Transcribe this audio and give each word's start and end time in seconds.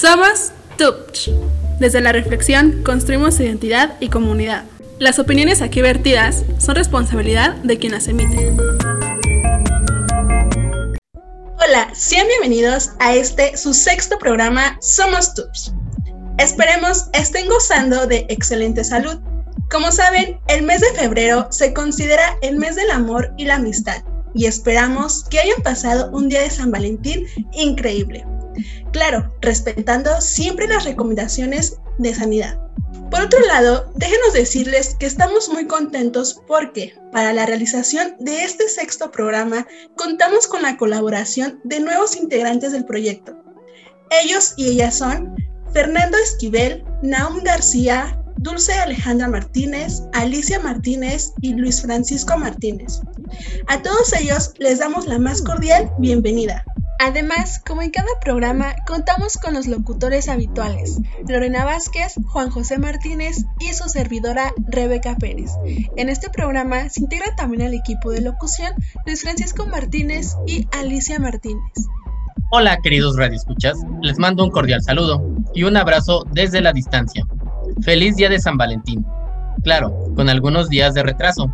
Somos 0.00 0.52
TUPCH. 0.76 1.30
Desde 1.80 2.00
la 2.00 2.12
reflexión 2.12 2.84
construimos 2.84 3.40
identidad 3.40 3.96
y 3.98 4.10
comunidad. 4.10 4.62
Las 5.00 5.18
opiniones 5.18 5.60
aquí 5.60 5.82
vertidas 5.82 6.44
son 6.58 6.76
responsabilidad 6.76 7.56
de 7.64 7.78
quien 7.78 7.90
las 7.90 8.06
emite. 8.06 8.52
Hola, 11.58 11.88
sean 11.94 12.28
bienvenidos 12.28 12.92
a 13.00 13.16
este 13.16 13.56
su 13.56 13.74
sexto 13.74 14.18
programa 14.20 14.78
Somos 14.80 15.34
TUPCH. 15.34 15.72
Esperemos 16.38 17.06
estén 17.12 17.48
gozando 17.48 18.06
de 18.06 18.24
excelente 18.28 18.84
salud. 18.84 19.18
Como 19.68 19.90
saben, 19.90 20.38
el 20.46 20.62
mes 20.62 20.80
de 20.80 20.92
febrero 20.92 21.48
se 21.50 21.72
considera 21.72 22.36
el 22.42 22.56
mes 22.56 22.76
del 22.76 22.92
amor 22.92 23.34
y 23.36 23.46
la 23.46 23.56
amistad 23.56 24.04
y 24.32 24.46
esperamos 24.46 25.24
que 25.24 25.40
hayan 25.40 25.60
pasado 25.62 26.08
un 26.12 26.28
día 26.28 26.42
de 26.42 26.50
San 26.50 26.70
Valentín 26.70 27.26
increíble. 27.52 28.24
Claro, 28.92 29.32
respetando 29.40 30.20
siempre 30.20 30.68
las 30.68 30.84
recomendaciones 30.84 31.78
de 31.98 32.14
sanidad. 32.14 32.58
Por 33.10 33.22
otro 33.22 33.40
lado, 33.46 33.90
déjenos 33.96 34.34
decirles 34.34 34.96
que 34.98 35.06
estamos 35.06 35.48
muy 35.48 35.66
contentos 35.66 36.42
porque 36.46 36.94
para 37.12 37.32
la 37.32 37.46
realización 37.46 38.14
de 38.18 38.44
este 38.44 38.68
sexto 38.68 39.10
programa 39.10 39.66
contamos 39.96 40.46
con 40.46 40.62
la 40.62 40.76
colaboración 40.76 41.60
de 41.64 41.80
nuevos 41.80 42.16
integrantes 42.16 42.72
del 42.72 42.84
proyecto. 42.84 43.36
Ellos 44.10 44.54
y 44.56 44.68
ellas 44.68 44.96
son 44.96 45.34
Fernando 45.72 46.16
Esquivel, 46.18 46.84
Naum 47.02 47.42
García, 47.42 48.18
Dulce 48.38 48.72
Alejandra 48.72 49.28
Martínez, 49.28 50.02
Alicia 50.12 50.60
Martínez 50.60 51.32
y 51.40 51.54
Luis 51.54 51.82
Francisco 51.82 52.36
Martínez. 52.38 53.00
A 53.66 53.82
todos 53.82 54.12
ellos 54.12 54.52
les 54.58 54.78
damos 54.78 55.06
la 55.06 55.18
más 55.18 55.42
cordial 55.42 55.90
bienvenida. 55.98 56.64
Además, 57.00 57.62
como 57.64 57.82
en 57.82 57.90
cada 57.90 58.08
programa, 58.20 58.74
contamos 58.84 59.36
con 59.36 59.54
los 59.54 59.68
locutores 59.68 60.28
habituales, 60.28 61.00
Lorena 61.28 61.64
Vázquez, 61.64 62.14
Juan 62.26 62.50
José 62.50 62.78
Martínez 62.78 63.44
y 63.60 63.72
su 63.72 63.88
servidora 63.88 64.52
Rebeca 64.66 65.14
Pérez. 65.16 65.52
En 65.96 66.08
este 66.08 66.28
programa 66.28 66.88
se 66.88 67.00
integra 67.00 67.36
también 67.36 67.62
el 67.62 67.74
equipo 67.74 68.10
de 68.10 68.20
locución 68.20 68.72
Luis 69.06 69.22
Francisco 69.22 69.64
Martínez 69.66 70.34
y 70.46 70.66
Alicia 70.72 71.20
Martínez. 71.20 71.72
Hola 72.50 72.78
queridos 72.82 73.16
radioescuchas, 73.16 73.78
les 74.02 74.18
mando 74.18 74.42
un 74.42 74.50
cordial 74.50 74.82
saludo 74.82 75.22
y 75.54 75.62
un 75.62 75.76
abrazo 75.76 76.24
desde 76.32 76.60
la 76.60 76.72
distancia. 76.72 77.24
Feliz 77.82 78.16
día 78.16 78.28
de 78.28 78.40
San 78.40 78.56
Valentín. 78.56 79.06
Claro, 79.62 79.94
con 80.16 80.28
algunos 80.28 80.68
días 80.68 80.94
de 80.94 81.04
retraso. 81.04 81.52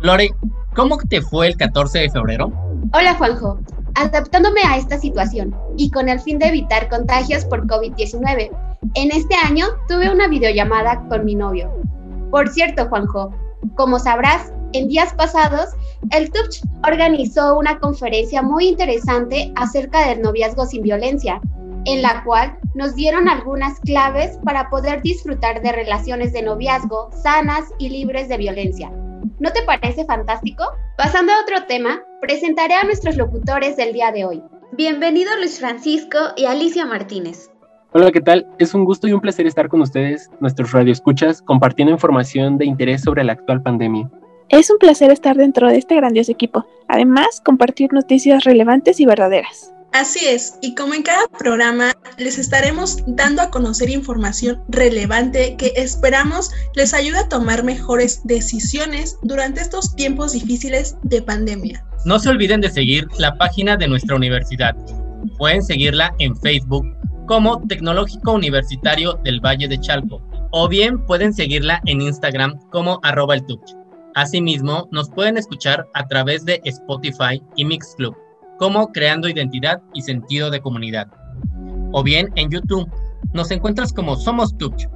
Lore, 0.00 0.34
¿cómo 0.74 0.98
te 0.98 1.22
fue 1.22 1.46
el 1.46 1.56
14 1.56 2.00
de 2.00 2.10
febrero? 2.10 2.52
Hola 2.92 3.14
Juanjo, 3.14 3.58
adaptándome 3.94 4.60
a 4.66 4.76
esta 4.76 4.98
situación 4.98 5.54
y 5.76 5.90
con 5.90 6.08
el 6.08 6.20
fin 6.20 6.38
de 6.38 6.46
evitar 6.46 6.88
contagios 6.88 7.44
por 7.44 7.66
COVID-19. 7.66 8.50
En 8.94 9.10
este 9.12 9.34
año 9.34 9.66
tuve 9.88 10.10
una 10.10 10.28
videollamada 10.28 11.06
con 11.08 11.24
mi 11.24 11.34
novio. 11.34 11.70
Por 12.30 12.48
cierto, 12.48 12.86
Juanjo, 12.88 13.32
como 13.76 13.98
sabrás, 13.98 14.52
en 14.72 14.88
días 14.88 15.14
pasados, 15.14 15.68
el 16.10 16.30
TUPCH 16.30 16.64
organizó 16.86 17.56
una 17.58 17.78
conferencia 17.78 18.42
muy 18.42 18.66
interesante 18.66 19.52
acerca 19.54 20.08
del 20.08 20.20
noviazgo 20.20 20.66
sin 20.66 20.82
violencia, 20.82 21.40
en 21.84 22.02
la 22.02 22.24
cual 22.24 22.58
nos 22.74 22.94
dieron 22.94 23.28
algunas 23.28 23.78
claves 23.80 24.38
para 24.44 24.68
poder 24.70 25.00
disfrutar 25.02 25.62
de 25.62 25.72
relaciones 25.72 26.32
de 26.32 26.42
noviazgo 26.42 27.10
sanas 27.12 27.66
y 27.78 27.88
libres 27.88 28.28
de 28.28 28.36
violencia. 28.36 28.90
¿No 29.38 29.52
te 29.52 29.62
parece 29.62 30.04
fantástico? 30.04 30.64
Pasando 30.98 31.32
a 31.32 31.40
otro 31.40 31.66
tema, 31.66 32.02
presentaré 32.20 32.74
a 32.74 32.84
nuestros 32.84 33.16
locutores 33.16 33.76
del 33.76 33.94
día 33.94 34.12
de 34.12 34.26
hoy. 34.26 34.42
Bienvenido 34.72 35.34
Luis 35.36 35.58
Francisco 35.58 36.18
y 36.36 36.44
Alicia 36.44 36.84
Martínez. 36.84 37.50
Hola, 37.92 38.10
¿qué 38.10 38.20
tal? 38.20 38.46
Es 38.58 38.74
un 38.74 38.84
gusto 38.84 39.08
y 39.08 39.12
un 39.12 39.20
placer 39.20 39.46
estar 39.46 39.68
con 39.68 39.80
ustedes, 39.80 40.30
nuestros 40.40 40.72
radioescuchas, 40.72 41.40
compartiendo 41.40 41.92
información 41.92 42.58
de 42.58 42.66
interés 42.66 43.02
sobre 43.02 43.24
la 43.24 43.32
actual 43.32 43.62
pandemia. 43.62 44.10
Es 44.50 44.68
un 44.70 44.78
placer 44.78 45.10
estar 45.10 45.36
dentro 45.36 45.68
de 45.68 45.78
este 45.78 45.96
grandioso 45.96 46.30
equipo. 46.30 46.66
Además, 46.88 47.40
compartir 47.42 47.92
noticias 47.92 48.44
relevantes 48.44 49.00
y 49.00 49.06
verdaderas. 49.06 49.73
Así 49.94 50.26
es, 50.26 50.58
y 50.60 50.74
como 50.74 50.92
en 50.92 51.04
cada 51.04 51.28
programa 51.28 51.92
les 52.18 52.36
estaremos 52.36 53.04
dando 53.06 53.42
a 53.42 53.50
conocer 53.50 53.88
información 53.88 54.60
relevante 54.68 55.54
que 55.56 55.72
esperamos 55.76 56.50
les 56.74 56.92
ayude 56.92 57.18
a 57.18 57.28
tomar 57.28 57.62
mejores 57.62 58.20
decisiones 58.24 59.16
durante 59.22 59.60
estos 59.60 59.94
tiempos 59.94 60.32
difíciles 60.32 60.96
de 61.04 61.22
pandemia. 61.22 61.86
No 62.04 62.18
se 62.18 62.28
olviden 62.28 62.60
de 62.60 62.70
seguir 62.70 63.06
la 63.18 63.38
página 63.38 63.76
de 63.76 63.86
nuestra 63.86 64.16
universidad. 64.16 64.74
Pueden 65.38 65.62
seguirla 65.62 66.12
en 66.18 66.36
Facebook 66.38 66.84
como 67.28 67.64
Tecnológico 67.68 68.32
Universitario 68.32 69.12
del 69.22 69.38
Valle 69.38 69.68
de 69.68 69.78
Chalco 69.78 70.20
o 70.50 70.68
bien 70.68 71.06
pueden 71.06 71.32
seguirla 71.32 71.80
en 71.86 72.02
Instagram 72.02 72.58
como 72.70 72.98
arroba 73.04 73.36
el 73.36 73.44
Asimismo, 74.16 74.88
nos 74.90 75.08
pueden 75.08 75.36
escuchar 75.36 75.86
a 75.94 76.08
través 76.08 76.44
de 76.44 76.60
Spotify 76.64 77.40
y 77.54 77.64
Mixclub 77.64 78.23
como 78.58 78.92
creando 78.92 79.28
identidad 79.28 79.80
y 79.94 80.02
sentido 80.02 80.50
de 80.50 80.60
comunidad. 80.60 81.08
O 81.92 82.02
bien 82.02 82.30
en 82.36 82.50
YouTube 82.50 82.90
nos 83.32 83.50
encuentras 83.50 83.92
como 83.92 84.16
Somos 84.16 84.56
Tuch. 84.56 84.86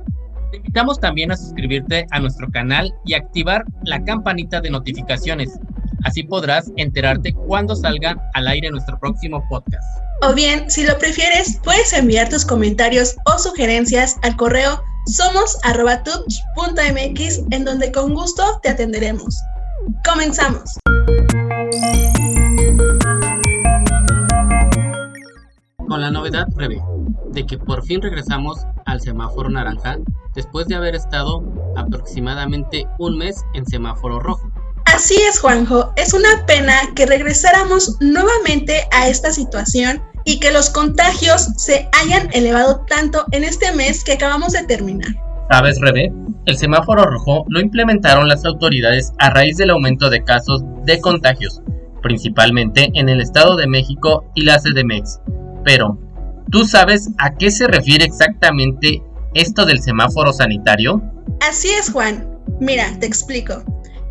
Te 0.50 0.56
invitamos 0.56 0.98
también 0.98 1.30
a 1.30 1.36
suscribirte 1.36 2.06
a 2.10 2.20
nuestro 2.20 2.50
canal 2.50 2.92
y 3.04 3.14
activar 3.14 3.64
la 3.84 4.02
campanita 4.04 4.60
de 4.60 4.70
notificaciones. 4.70 5.58
Así 6.04 6.22
podrás 6.22 6.70
enterarte 6.76 7.32
cuando 7.32 7.74
salga 7.74 8.16
al 8.34 8.48
aire 8.48 8.70
nuestro 8.70 8.98
próximo 8.98 9.44
podcast. 9.48 9.84
O 10.22 10.34
bien, 10.34 10.70
si 10.70 10.86
lo 10.86 10.96
prefieres, 10.98 11.60
puedes 11.62 11.92
enviar 11.92 12.28
tus 12.28 12.44
comentarios 12.44 13.16
o 13.26 13.38
sugerencias 13.38 14.16
al 14.22 14.36
correo 14.36 14.80
somos.tuch.mx 15.08 17.40
en 17.50 17.64
donde 17.64 17.90
con 17.92 18.14
gusto 18.14 18.60
te 18.62 18.68
atenderemos. 18.68 19.42
Comenzamos. 20.04 20.78
Con 25.88 26.00
la 26.00 26.10
novedad 26.10 26.46
breve 26.54 26.80
de 27.32 27.46
que 27.46 27.58
por 27.58 27.84
fin 27.84 28.02
regresamos 28.02 28.58
al 28.86 29.00
semáforo 29.00 29.48
naranja 29.48 29.98
después 30.34 30.66
de 30.66 30.76
haber 30.76 30.94
estado 30.94 31.42
aproximadamente 31.76 32.86
un 32.98 33.18
mes 33.18 33.44
en 33.54 33.66
semáforo 33.66 34.20
rojo. 34.20 34.50
Así 34.86 35.16
es, 35.28 35.38
Juanjo. 35.40 35.92
Es 35.96 36.14
una 36.14 36.46
pena 36.46 36.74
que 36.94 37.06
regresáramos 37.06 37.96
nuevamente 38.00 38.88
a 38.92 39.08
esta 39.08 39.30
situación 39.30 40.02
y 40.24 40.40
que 40.40 40.50
los 40.50 40.70
contagios 40.70 41.48
se 41.56 41.88
hayan 42.00 42.28
elevado 42.32 42.84
tanto 42.88 43.24
en 43.32 43.44
este 43.44 43.72
mes 43.72 44.04
que 44.04 44.12
acabamos 44.12 44.52
de 44.52 44.64
terminar. 44.64 45.27
¿Sabes, 45.50 45.80
Rebe? 45.80 46.12
El 46.44 46.58
semáforo 46.58 47.04
rojo 47.04 47.44
lo 47.48 47.60
implementaron 47.60 48.28
las 48.28 48.44
autoridades 48.44 49.12
a 49.18 49.30
raíz 49.30 49.56
del 49.56 49.70
aumento 49.70 50.10
de 50.10 50.22
casos 50.22 50.62
de 50.84 51.00
contagios, 51.00 51.62
principalmente 52.02 52.90
en 52.94 53.08
el 53.08 53.20
Estado 53.20 53.56
de 53.56 53.66
México 53.66 54.30
y 54.34 54.42
la 54.44 54.58
CDMX, 54.58 55.20
pero, 55.64 55.98
¿tú 56.50 56.64
sabes 56.64 57.10
a 57.18 57.34
qué 57.34 57.50
se 57.50 57.66
refiere 57.66 58.04
exactamente 58.04 59.02
esto 59.34 59.66
del 59.66 59.82
semáforo 59.82 60.32
sanitario? 60.32 61.02
Así 61.40 61.68
es, 61.68 61.90
Juan. 61.90 62.26
Mira, 62.60 62.86
te 62.98 63.06
explico. 63.06 63.62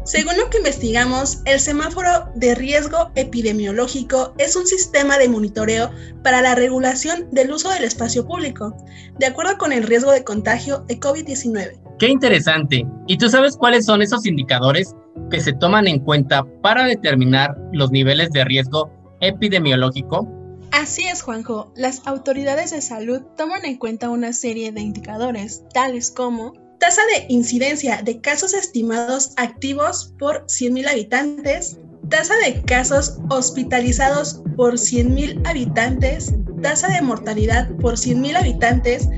Según 0.07 0.37
lo 0.37 0.49
que 0.49 0.59
investigamos, 0.59 1.41
el 1.43 1.59
semáforo 1.59 2.31
de 2.33 2.55
riesgo 2.55 3.11
epidemiológico 3.15 4.33
es 4.37 4.55
un 4.55 4.65
sistema 4.65 5.17
de 5.17 5.27
monitoreo 5.27 5.91
para 6.23 6.41
la 6.41 6.55
regulación 6.55 7.27
del 7.33 7.51
uso 7.51 7.69
del 7.71 7.83
espacio 7.83 8.25
público, 8.25 8.73
de 9.19 9.25
acuerdo 9.25 9.57
con 9.57 9.73
el 9.73 9.83
riesgo 9.83 10.11
de 10.11 10.23
contagio 10.23 10.85
de 10.87 10.97
COVID-19. 10.97 11.81
Qué 11.99 12.07
interesante. 12.07 12.87
¿Y 13.05 13.17
tú 13.17 13.27
sabes 13.27 13.57
cuáles 13.57 13.85
son 13.85 14.01
esos 14.01 14.25
indicadores 14.25 14.95
que 15.29 15.41
se 15.41 15.51
toman 15.51 15.87
en 15.87 15.99
cuenta 15.99 16.45
para 16.61 16.85
determinar 16.85 17.57
los 17.73 17.91
niveles 17.91 18.31
de 18.31 18.45
riesgo 18.45 18.89
epidemiológico? 19.19 20.25
Así 20.71 21.05
es, 21.05 21.21
Juanjo. 21.21 21.73
Las 21.75 22.07
autoridades 22.07 22.71
de 22.71 22.81
salud 22.81 23.23
toman 23.35 23.65
en 23.65 23.75
cuenta 23.75 24.09
una 24.09 24.31
serie 24.31 24.71
de 24.71 24.79
indicadores, 24.79 25.63
tales 25.73 26.11
como 26.11 26.53
tasa 26.79 27.01
de 27.13 27.25
incidencia 27.29 28.01
de 28.03 28.19
casos 28.21 28.53
estimados 28.53 29.33
activos 29.37 30.13
por 30.19 30.45
100.000 30.45 30.89
habitantes, 30.89 31.79
tasa 32.09 32.35
de 32.45 32.61
casos 32.63 33.17
hospitalizados 33.29 34.41
por 34.55 34.73
100.000 34.75 35.47
habitantes, 35.47 36.33
tasa 36.61 36.87
de 36.89 37.01
mortalidad 37.01 37.69
por 37.77 37.95
100.000 37.95 38.37
habitantes, 38.37 39.09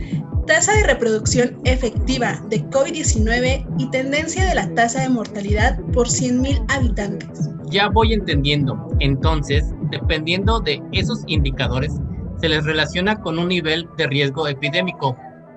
tasa 0.47 0.73
de 0.73 0.83
reproducción 0.83 1.59
efectiva 1.65 2.43
de 2.49 2.63
COVID-19 2.69 3.67
y 3.77 3.89
tendencia 3.91 4.45
de 4.45 4.55
la 4.55 4.73
tasa 4.73 5.01
de 5.01 5.09
mortalidad 5.09 5.79
por 5.93 6.07
100.000 6.07 6.65
habitantes. 6.69 7.49
Ya 7.69 7.87
voy 7.89 8.13
entendiendo. 8.13 8.87
Entonces, 8.99 9.65
dependiendo 9.91 10.59
de 10.59 10.81
esos 10.91 11.23
indicadores, 11.27 11.93
se 12.41 12.49
les 12.49 12.63
relaciona 12.63 13.21
con 13.21 13.37
un 13.37 13.49
nivel 13.49 13.87
de 13.97 14.07
riesgo 14.07 14.47
epidémico, 14.47 15.15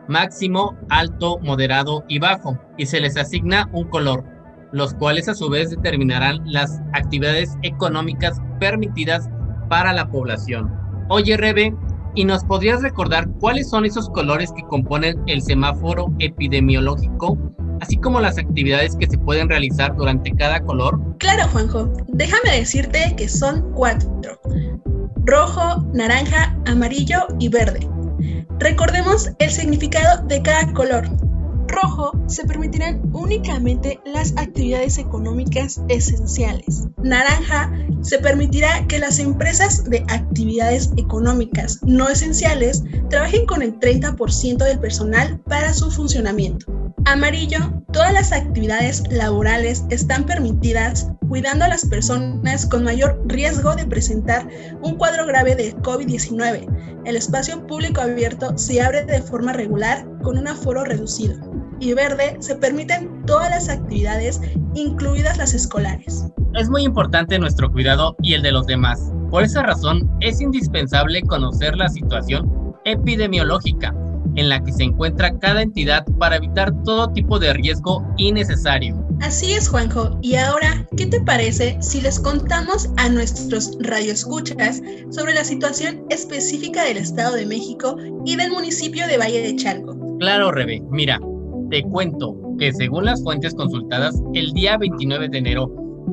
máximo, 0.08 0.76
alto, 0.88 1.38
moderado 1.40 2.04
y 2.08 2.18
bajo, 2.18 2.58
y 2.76 2.86
se 2.86 3.00
les 3.00 3.16
asigna 3.16 3.68
un 3.72 3.88
color, 3.88 4.24
los 4.72 4.94
cuales 4.94 5.28
a 5.28 5.34
su 5.34 5.48
vez 5.48 5.70
determinarán 5.70 6.40
las 6.44 6.80
actividades 6.92 7.56
económicas 7.62 8.40
permitidas 8.58 9.28
para 9.68 9.92
la 9.92 10.10
población. 10.10 10.72
Oye, 11.08 11.36
Rebe, 11.36 11.74
¿y 12.14 12.24
nos 12.24 12.44
podrías 12.44 12.82
recordar 12.82 13.28
cuáles 13.40 13.68
son 13.68 13.84
esos 13.84 14.08
colores 14.10 14.52
que 14.52 14.62
componen 14.64 15.22
el 15.26 15.42
semáforo 15.42 16.12
epidemiológico, 16.18 17.38
así 17.80 17.96
como 17.96 18.20
las 18.20 18.38
actividades 18.38 18.96
que 18.96 19.06
se 19.06 19.18
pueden 19.18 19.48
realizar 19.48 19.94
durante 19.96 20.32
cada 20.32 20.60
color? 20.60 21.00
Claro, 21.18 21.48
Juanjo. 21.52 21.92
Déjame 22.08 22.58
decirte 22.58 23.14
que 23.16 23.28
son 23.28 23.72
cuatro. 23.74 24.40
Rojo, 25.24 25.86
naranja, 25.92 26.56
amarillo 26.66 27.20
y 27.38 27.48
verde. 27.48 27.88
Recordemos 28.58 29.30
el 29.38 29.50
significado 29.50 30.22
de 30.26 30.42
cada 30.42 30.72
color 30.72 31.08
rojo 31.72 32.12
se 32.26 32.44
permitirán 32.44 33.00
únicamente 33.12 34.00
las 34.04 34.34
actividades 34.36 34.98
económicas 34.98 35.80
esenciales. 35.88 36.86
Naranja 36.98 37.72
se 38.02 38.18
permitirá 38.18 38.86
que 38.86 38.98
las 38.98 39.18
empresas 39.18 39.84
de 39.84 40.04
actividades 40.08 40.92
económicas 40.96 41.80
no 41.82 42.08
esenciales 42.08 42.84
trabajen 43.08 43.46
con 43.46 43.62
el 43.62 43.78
30% 43.78 44.58
del 44.58 44.78
personal 44.78 45.40
para 45.40 45.72
su 45.74 45.90
funcionamiento. 45.90 46.81
Amarillo, 47.04 47.58
todas 47.92 48.12
las 48.12 48.32
actividades 48.32 49.02
laborales 49.10 49.84
están 49.90 50.24
permitidas 50.24 51.10
cuidando 51.28 51.64
a 51.64 51.68
las 51.68 51.86
personas 51.86 52.66
con 52.66 52.84
mayor 52.84 53.20
riesgo 53.26 53.74
de 53.74 53.86
presentar 53.86 54.48
un 54.82 54.96
cuadro 54.96 55.26
grave 55.26 55.54
de 55.56 55.74
COVID-19. 55.76 57.02
El 57.04 57.16
espacio 57.16 57.66
público 57.66 58.00
abierto 58.00 58.56
se 58.56 58.80
abre 58.80 59.04
de 59.04 59.20
forma 59.22 59.52
regular 59.52 60.06
con 60.22 60.38
un 60.38 60.48
aforo 60.48 60.84
reducido 60.84 61.36
y 61.80 61.94
verde 61.94 62.36
se 62.38 62.54
permiten 62.54 63.24
todas 63.26 63.50
las 63.50 63.68
actividades, 63.68 64.40
incluidas 64.74 65.36
las 65.38 65.52
escolares. 65.52 66.26
Es 66.54 66.68
muy 66.68 66.84
importante 66.84 67.38
nuestro 67.38 67.72
cuidado 67.72 68.14
y 68.22 68.34
el 68.34 68.42
de 68.42 68.52
los 68.52 68.66
demás. 68.66 69.12
Por 69.30 69.42
esa 69.42 69.62
razón, 69.62 70.08
es 70.20 70.40
indispensable 70.40 71.22
conocer 71.22 71.76
la 71.76 71.88
situación 71.88 72.76
epidemiológica 72.84 73.94
en 74.36 74.48
la 74.48 74.62
que 74.62 74.72
se 74.72 74.84
encuentra 74.84 75.38
cada 75.38 75.62
entidad 75.62 76.04
para 76.18 76.36
evitar 76.36 76.72
todo 76.84 77.12
tipo 77.12 77.38
de 77.38 77.52
riesgo 77.52 78.04
innecesario. 78.16 78.96
Así 79.20 79.52
es, 79.52 79.68
Juanjo. 79.68 80.18
Y 80.20 80.34
ahora, 80.34 80.86
¿qué 80.96 81.06
te 81.06 81.20
parece 81.20 81.76
si 81.80 82.00
les 82.00 82.18
contamos 82.18 82.88
a 82.96 83.08
nuestros 83.08 83.76
radioescuchas 83.80 84.82
sobre 85.10 85.34
la 85.34 85.44
situación 85.44 86.04
específica 86.10 86.84
del 86.84 86.96
Estado 86.96 87.36
de 87.36 87.46
México 87.46 87.96
y 88.24 88.36
del 88.36 88.50
municipio 88.50 89.06
de 89.06 89.18
Valle 89.18 89.42
de 89.42 89.56
Chalco? 89.56 89.96
Claro, 90.18 90.50
Rebe. 90.50 90.82
Mira, 90.90 91.20
te 91.70 91.82
cuento 91.84 92.36
que 92.58 92.72
según 92.72 93.04
las 93.04 93.22
fuentes 93.22 93.54
consultadas, 93.54 94.20
el 94.34 94.52
día 94.52 94.76
29 94.76 95.28
de 95.28 95.38
enero 95.38 95.70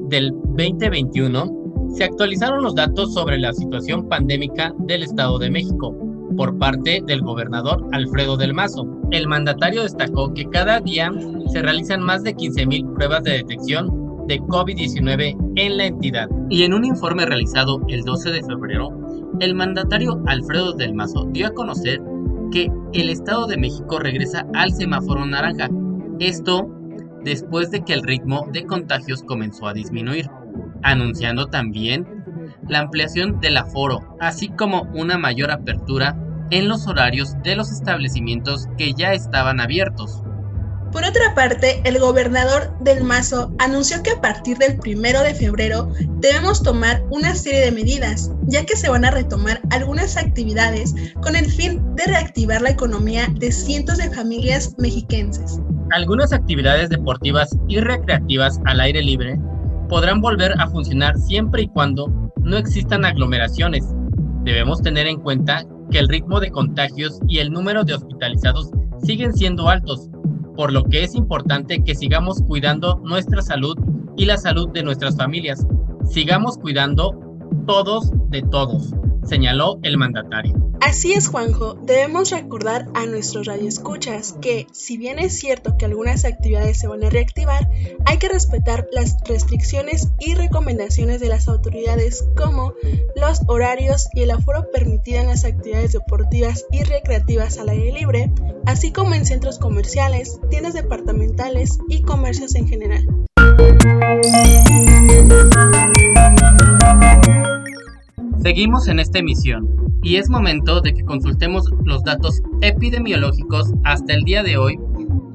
del 0.09 0.31
2021 0.55 1.55
se 1.95 2.03
actualizaron 2.03 2.63
los 2.63 2.75
datos 2.75 3.13
sobre 3.13 3.39
la 3.39 3.53
situación 3.53 4.07
pandémica 4.07 4.73
del 4.79 5.03
Estado 5.03 5.39
de 5.39 5.49
México 5.49 5.95
por 6.35 6.57
parte 6.57 7.01
del 7.05 7.21
gobernador 7.21 7.85
Alfredo 7.91 8.37
del 8.37 8.53
Mazo. 8.53 8.87
El 9.11 9.27
mandatario 9.27 9.83
destacó 9.83 10.33
que 10.33 10.45
cada 10.45 10.79
día 10.79 11.11
se 11.51 11.61
realizan 11.61 12.01
más 12.01 12.23
de 12.23 12.35
15.000 12.35 12.93
pruebas 12.93 13.23
de 13.23 13.31
detección 13.31 14.25
de 14.27 14.39
COVID-19 14.41 15.53
en 15.55 15.77
la 15.77 15.85
entidad. 15.85 16.29
Y 16.49 16.63
en 16.63 16.73
un 16.73 16.85
informe 16.85 17.25
realizado 17.25 17.81
el 17.87 18.03
12 18.03 18.31
de 18.31 18.43
febrero, 18.43 18.89
el 19.39 19.55
mandatario 19.55 20.21
Alfredo 20.27 20.73
del 20.73 20.93
Mazo 20.93 21.27
dio 21.31 21.47
a 21.47 21.53
conocer 21.53 21.99
que 22.51 22.71
el 22.93 23.09
Estado 23.09 23.47
de 23.47 23.57
México 23.57 23.99
regresa 23.99 24.45
al 24.53 24.71
semáforo 24.71 25.25
naranja. 25.25 25.69
Esto 26.19 26.69
después 27.23 27.71
de 27.71 27.83
que 27.83 27.93
el 27.93 28.03
ritmo 28.03 28.47
de 28.51 28.65
contagios 28.65 29.23
comenzó 29.23 29.67
a 29.67 29.73
disminuir, 29.73 30.29
anunciando 30.83 31.47
también 31.47 32.18
la 32.69 32.79
ampliación 32.79 33.39
del 33.41 33.57
aforo, 33.57 34.15
así 34.19 34.49
como 34.49 34.83
una 34.93 35.17
mayor 35.17 35.51
apertura 35.51 36.15
en 36.51 36.67
los 36.67 36.87
horarios 36.87 37.35
de 37.43 37.55
los 37.55 37.71
establecimientos 37.71 38.67
que 38.77 38.93
ya 38.93 39.13
estaban 39.13 39.59
abiertos. 39.59 40.23
Por 40.91 41.03
otra 41.03 41.35
parte, 41.35 41.81
el 41.83 41.99
gobernador 41.99 42.75
del 42.79 43.03
Mazo 43.03 43.53
anunció 43.59 44.01
que 44.01 44.11
a 44.11 44.21
partir 44.21 44.57
del 44.57 44.79
primero 44.79 45.21
de 45.21 45.35
febrero 45.35 45.91
debemos 46.19 46.63
tomar 46.63 47.03
una 47.11 47.35
serie 47.35 47.59
de 47.59 47.71
medidas, 47.71 48.31
ya 48.47 48.65
que 48.65 48.75
se 48.75 48.89
van 48.89 49.05
a 49.05 49.11
retomar 49.11 49.61
algunas 49.69 50.17
actividades 50.17 50.95
con 51.21 51.35
el 51.35 51.45
fin 51.45 51.95
de 51.95 52.05
reactivar 52.05 52.63
la 52.63 52.71
economía 52.71 53.27
de 53.35 53.51
cientos 53.51 53.97
de 53.97 54.09
familias 54.09 54.73
mexiquenses. 54.79 55.59
Algunas 55.91 56.33
actividades 56.33 56.89
deportivas 56.89 57.55
y 57.67 57.79
recreativas 57.79 58.59
al 58.65 58.79
aire 58.79 59.03
libre 59.03 59.39
podrán 59.89 60.21
volver 60.21 60.53
a 60.59 60.67
funcionar 60.67 61.17
siempre 61.17 61.63
y 61.63 61.67
cuando 61.67 62.31
no 62.37 62.57
existan 62.57 63.03
aglomeraciones. 63.03 63.85
Debemos 64.43 64.81
tener 64.81 65.07
en 65.07 65.19
cuenta 65.19 65.65
que 65.91 65.99
el 65.99 66.07
ritmo 66.07 66.39
de 66.39 66.51
contagios 66.51 67.19
y 67.27 67.39
el 67.39 67.51
número 67.51 67.83
de 67.83 67.95
hospitalizados 67.95 68.69
siguen 69.03 69.33
siendo 69.33 69.67
altos 69.67 70.09
por 70.55 70.71
lo 70.73 70.83
que 70.83 71.03
es 71.03 71.15
importante 71.15 71.83
que 71.83 71.95
sigamos 71.95 72.41
cuidando 72.41 72.99
nuestra 73.03 73.41
salud 73.41 73.77
y 74.17 74.25
la 74.25 74.37
salud 74.37 74.69
de 74.73 74.83
nuestras 74.83 75.15
familias. 75.15 75.65
Sigamos 76.03 76.57
cuidando 76.57 77.17
todos 77.65 78.11
de 78.29 78.41
todos, 78.41 78.93
señaló 79.29 79.79
el 79.83 79.97
mandatario. 79.97 80.69
Así 80.81 81.13
es, 81.13 81.27
Juanjo. 81.27 81.75
Debemos 81.75 82.31
recordar 82.31 82.87
a 82.95 83.05
nuestros 83.05 83.45
radioescuchas 83.47 84.35
que, 84.41 84.65
si 84.71 84.97
bien 84.97 85.19
es 85.19 85.37
cierto 85.37 85.77
que 85.77 85.85
algunas 85.85 86.25
actividades 86.25 86.79
se 86.79 86.87
van 86.87 87.03
a 87.03 87.09
reactivar, 87.09 87.69
hay 88.05 88.17
que 88.17 88.29
respetar 88.29 88.87
las 88.91 89.17
restricciones 89.25 90.09
y 90.19 90.35
recomendaciones 90.35 91.19
de 91.19 91.27
las 91.27 91.47
autoridades 91.47 92.25
como 92.35 92.73
los 93.15 93.41
horarios 93.47 94.07
y 94.13 94.21
el 94.21 94.31
aforo 94.31 94.71
permitido 94.71 95.19
en 95.19 95.27
las 95.27 95.43
actividades 95.43 95.91
deportivas 95.91 96.65
y 96.71 96.83
recreativas 96.83 97.57
al 97.57 97.69
aire 97.69 97.91
libre, 97.91 98.31
así 98.65 98.91
como 98.91 99.13
en 99.13 99.25
centros 99.25 99.59
comerciales, 99.59 100.39
tiendas 100.49 100.73
departamentales 100.73 101.79
y 101.89 102.03
comercios 102.03 102.55
en 102.55 102.67
general. 102.67 103.05
Seguimos 108.41 108.87
en 108.87 108.99
esta 108.99 109.19
emisión 109.19 109.67
y 110.01 110.15
es 110.15 110.29
momento 110.29 110.79
de 110.79 110.93
que 110.93 111.03
consultemos 111.03 111.69
los 111.83 112.01
datos 112.03 112.41
epidemiológicos 112.61 113.73
hasta 113.83 114.13
el 114.13 114.23
día 114.23 114.43
de 114.43 114.55
hoy, 114.55 114.79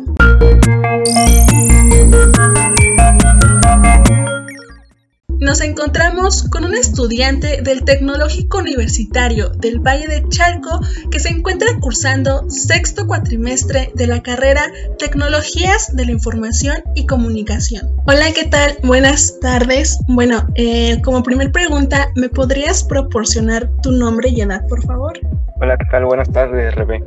Nos 5.40 5.60
encontramos 5.60 6.48
con 6.50 6.64
un 6.64 6.74
estudiante 6.74 7.62
del 7.62 7.84
Tecnológico 7.84 8.58
Universitario 8.58 9.50
del 9.50 9.78
Valle 9.78 10.08
de 10.08 10.28
Chalco 10.28 10.80
que 11.10 11.20
se 11.20 11.28
encuentra 11.28 11.68
cursando 11.80 12.50
sexto 12.50 13.06
cuatrimestre 13.06 13.92
de 13.94 14.06
la 14.06 14.22
carrera 14.22 14.62
Tecnologías 14.98 15.94
de 15.94 16.06
la 16.06 16.12
Información 16.12 16.76
y 16.94 17.06
Comunicación. 17.06 17.88
Hola, 18.06 18.26
¿qué 18.34 18.46
tal? 18.46 18.78
Buenas 18.82 19.38
tardes. 19.40 20.00
Bueno, 20.08 20.46
eh, 20.56 21.00
como 21.02 21.22
primer 21.22 21.52
pregunta, 21.52 22.08
¿me 22.16 22.28
podrías 22.28 22.82
proporcionar 22.82 23.68
tu 23.82 23.92
nombre 23.92 24.30
y 24.30 24.40
edad, 24.40 24.66
por 24.66 24.82
favor? 24.84 25.18
Hola, 25.60 25.76
¿qué 25.76 25.84
tal? 25.90 26.04
Buenas 26.04 26.30
tardes, 26.30 26.74
Rebe. 26.74 27.02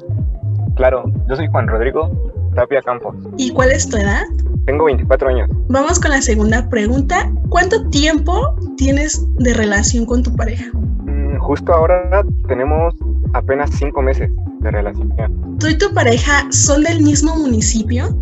Claro, 0.76 1.12
yo 1.28 1.36
soy 1.36 1.48
Juan 1.48 1.68
Rodrigo 1.68 2.41
Tapia 2.56 2.82
Campos. 2.82 3.16
¿Y 3.38 3.52
cuál 3.52 3.72
es 3.72 3.88
tu 3.88 3.98
edad? 3.98 4.24
Tengo 4.66 4.86
24 4.86 5.30
años. 5.30 5.50
Vamos 5.70 6.00
con 6.00 6.12
la 6.12 6.22
segunda 6.22 6.70
pregunta. 6.70 7.32
¿Cuánto 7.50 7.90
tiempo 7.90 8.56
tienes 8.78 9.26
de 9.38 9.54
relación 9.54 10.06
con 10.06 10.24
tu 10.24 10.36
pareja? 10.36 10.66
Mm, 10.74 11.40
justo 11.40 11.74
ahora 11.74 12.24
tenemos 12.48 12.94
apenas 13.34 13.72
5 13.72 14.02
meses 14.02 14.30
de 14.60 14.72
relación. 14.72 15.14
¿Tú 15.60 15.68
y 15.68 15.78
tu 15.78 15.94
pareja 15.94 16.46
son 16.52 16.84
del 16.84 17.02
mismo 17.02 17.36
municipio? 17.36 18.16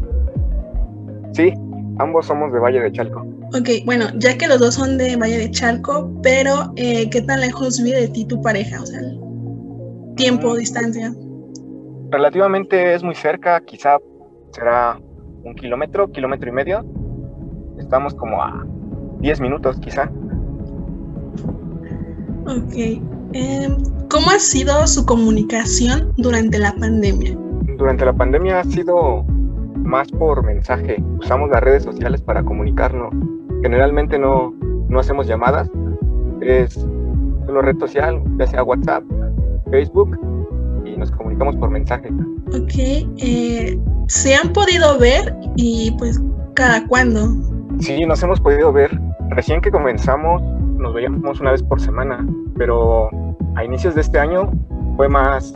Sí, 1.34 1.54
ambos 2.00 2.26
somos 2.26 2.52
de 2.54 2.60
Valle 2.60 2.80
de 2.80 2.92
Chalco. 2.92 3.26
Ok, 3.54 3.70
bueno, 3.86 4.06
ya 4.16 4.38
que 4.38 4.48
los 4.48 4.60
dos 4.60 4.76
son 4.76 4.98
de 4.98 5.16
Valle 5.16 5.38
de 5.38 5.52
Chalco, 5.52 6.12
pero 6.22 6.72
eh, 6.76 7.10
¿qué 7.10 7.22
tan 7.22 7.42
lejos 7.42 7.82
vive 7.82 8.02
de 8.02 8.08
ti 8.08 8.26
tu 8.26 8.42
pareja? 8.42 8.82
O 8.82 8.86
sea, 8.86 9.02
tiempo, 10.16 10.54
mm. 10.54 10.58
distancia. 10.58 11.14
Relativamente 12.12 12.94
es 12.94 13.04
muy 13.04 13.16
cerca, 13.16 13.62
quizá 13.62 13.98
será 14.52 15.00
un 15.44 15.56
kilómetro, 15.56 16.12
kilómetro 16.12 16.50
y 16.50 16.54
medio. 16.54 16.86
Estamos 17.78 18.14
como 18.14 18.42
a 18.42 18.66
10 19.20 19.42
minutos 19.42 19.80
quizá. 19.80 20.12
Ok. 22.46 22.74
Em, 23.34 23.78
¿Cómo 24.10 24.32
ha 24.32 24.40
sido 24.40 24.88
su 24.88 25.06
comunicación 25.06 26.14
durante 26.18 26.58
la 26.58 26.74
pandemia? 26.74 27.38
Durante 27.78 28.06
la 28.06 28.14
pandemia 28.14 28.60
ha 28.60 28.64
sido 28.64 29.24
más 29.84 30.08
por 30.12 30.44
mensaje. 30.44 31.02
Usamos 31.20 31.50
las 31.52 31.62
redes 31.62 31.84
sociales 31.84 32.22
para 32.22 32.44
comunicarnos. 32.44 33.14
Generalmente 33.62 34.18
no, 34.18 34.54
no 34.90 35.00
hacemos 35.00 35.28
llamadas. 35.28 35.70
Es 36.42 36.74
solo 37.46 37.62
red 37.62 37.78
social, 37.78 38.22
ya 38.38 38.48
sea 38.48 38.64
WhatsApp, 38.64 39.04
Facebook, 39.70 40.18
nos 41.00 41.12
comunicamos 41.12 41.56
por 41.56 41.70
mensaje. 41.70 42.10
Ok. 42.50 42.74
Eh, 42.78 43.80
¿Se 44.08 44.36
han 44.36 44.54
podido 44.54 44.98
ver 45.00 45.36
y 45.56 45.96
pues 45.98 46.22
cada 46.56 46.86
cuándo? 46.88 47.30
Sí, 47.80 48.06
nos 48.06 48.22
hemos 48.22 48.40
podido 48.40 48.72
ver. 48.72 49.00
Recién 49.30 49.62
que 49.62 49.72
comenzamos 49.72 50.42
nos 50.80 50.94
veíamos 50.94 51.40
una 51.40 51.52
vez 51.52 51.62
por 51.62 51.80
semana, 51.80 52.26
pero 52.58 53.10
a 53.56 53.64
inicios 53.64 53.96
de 53.96 54.02
este 54.02 54.18
año 54.18 54.50
fue 54.96 55.10
más, 55.10 55.54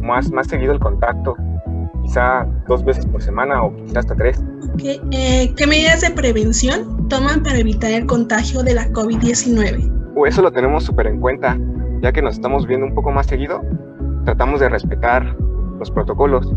más, 0.00 0.30
más 0.30 0.46
seguido 0.46 0.72
el 0.72 0.78
contacto, 0.78 1.34
quizá 2.02 2.46
dos 2.68 2.84
veces 2.84 3.06
por 3.06 3.22
semana 3.22 3.62
o 3.62 3.74
quizá 3.84 4.00
hasta 4.00 4.14
tres. 4.14 4.42
Okay. 4.74 5.00
Eh, 5.12 5.52
¿Qué 5.56 5.66
medidas 5.66 6.02
de 6.02 6.10
prevención 6.10 7.08
toman 7.08 7.42
para 7.42 7.58
evitar 7.58 7.90
el 7.90 8.06
contagio 8.06 8.62
de 8.62 8.74
la 8.74 8.88
COVID-19? 8.90 10.14
Pues 10.14 10.34
eso 10.34 10.42
lo 10.42 10.52
tenemos 10.52 10.84
súper 10.84 11.06
en 11.06 11.20
cuenta, 11.20 11.58
ya 12.02 12.12
que 12.12 12.22
nos 12.22 12.34
estamos 12.34 12.66
viendo 12.66 12.86
un 12.86 12.94
poco 12.94 13.10
más 13.10 13.26
seguido, 13.26 13.62
tratamos 14.28 14.60
de 14.60 14.68
respetar 14.68 15.34
los 15.78 15.90
protocolos 15.90 16.52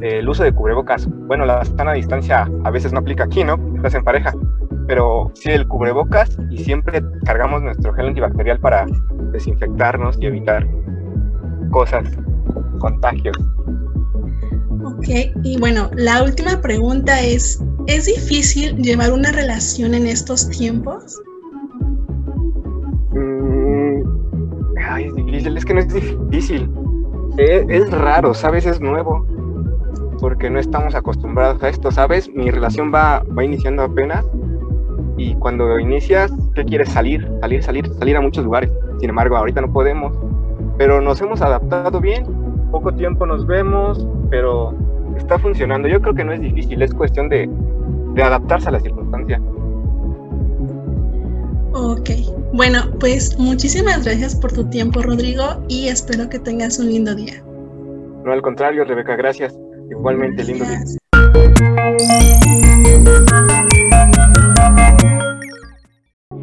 el 0.00 0.28
uso 0.28 0.42
de 0.42 0.52
cubrebocas. 0.52 1.08
Bueno, 1.28 1.46
la 1.46 1.64
sana 1.64 1.92
distancia 1.92 2.50
a 2.64 2.70
veces 2.72 2.92
no 2.92 2.98
aplica 2.98 3.22
aquí, 3.22 3.44
¿no? 3.44 3.54
Estás 3.76 3.94
en 3.94 4.02
pareja. 4.02 4.34
Pero 4.88 5.30
sí 5.36 5.50
el 5.50 5.68
cubrebocas 5.68 6.36
y 6.50 6.58
siempre 6.64 7.00
cargamos 7.24 7.62
nuestro 7.62 7.94
gel 7.94 8.08
antibacterial 8.08 8.58
para 8.58 8.86
desinfectarnos 9.30 10.18
y 10.20 10.26
evitar 10.26 10.66
cosas, 11.70 12.04
contagios. 12.80 13.36
Ok, 14.82 15.06
y 15.44 15.56
bueno, 15.60 15.90
la 15.94 16.24
última 16.24 16.60
pregunta 16.60 17.20
es, 17.20 17.62
¿es 17.86 18.06
difícil 18.06 18.76
llevar 18.78 19.12
una 19.12 19.30
relación 19.30 19.94
en 19.94 20.08
estos 20.08 20.48
tiempos? 20.48 21.22
Mm, 23.12 24.02
ay, 24.90 25.04
es 25.04 25.14
difícil, 25.14 25.56
es 25.56 25.64
que 25.64 25.74
no 25.74 25.80
es 25.80 25.94
difícil. 25.94 26.68
Es, 27.36 27.64
es 27.68 27.90
raro, 27.90 28.34
¿sabes? 28.34 28.66
Es 28.66 28.80
nuevo 28.80 29.26
porque 30.24 30.48
no 30.48 30.58
estamos 30.58 30.94
acostumbrados 30.94 31.62
a 31.62 31.68
esto, 31.68 31.90
¿sabes? 31.90 32.30
Mi 32.32 32.50
relación 32.50 32.90
va, 32.94 33.22
va 33.36 33.44
iniciando 33.44 33.82
apenas 33.82 34.24
y 35.18 35.34
cuando 35.34 35.78
inicias, 35.78 36.32
¿qué 36.54 36.64
quieres? 36.64 36.88
Salir, 36.88 37.30
salir, 37.40 37.62
salir, 37.62 37.92
salir 37.94 38.16
a 38.16 38.22
muchos 38.22 38.42
lugares. 38.42 38.70
Sin 39.00 39.10
embargo, 39.10 39.36
ahorita 39.36 39.60
no 39.60 39.70
podemos, 39.70 40.16
pero 40.78 41.00
nos 41.00 41.20
hemos 41.20 41.42
adaptado 41.42 42.00
bien, 42.00 42.24
poco 42.70 42.92
tiempo 42.94 43.26
nos 43.26 43.46
vemos, 43.46 44.06
pero 44.30 44.74
está 45.16 45.38
funcionando. 45.38 45.88
Yo 45.88 46.00
creo 46.00 46.14
que 46.14 46.24
no 46.24 46.32
es 46.32 46.40
difícil, 46.40 46.80
es 46.80 46.94
cuestión 46.94 47.28
de, 47.28 47.48
de 48.14 48.22
adaptarse 48.22 48.68
a 48.70 48.72
la 48.72 48.80
circunstancia. 48.80 49.40
Ok, 51.76 52.10
bueno, 52.52 52.88
pues 53.00 53.36
muchísimas 53.36 54.04
gracias 54.04 54.36
por 54.36 54.52
tu 54.52 54.70
tiempo, 54.70 55.02
Rodrigo, 55.02 55.60
y 55.68 55.88
espero 55.88 56.28
que 56.28 56.38
tengas 56.38 56.78
un 56.78 56.86
lindo 56.86 57.16
día. 57.16 57.42
No, 58.24 58.32
al 58.32 58.42
contrario, 58.42 58.84
Rebeca, 58.84 59.16
gracias. 59.16 59.52
Igualmente, 59.90 60.44
lindo 60.44 60.64
día. 60.64 60.84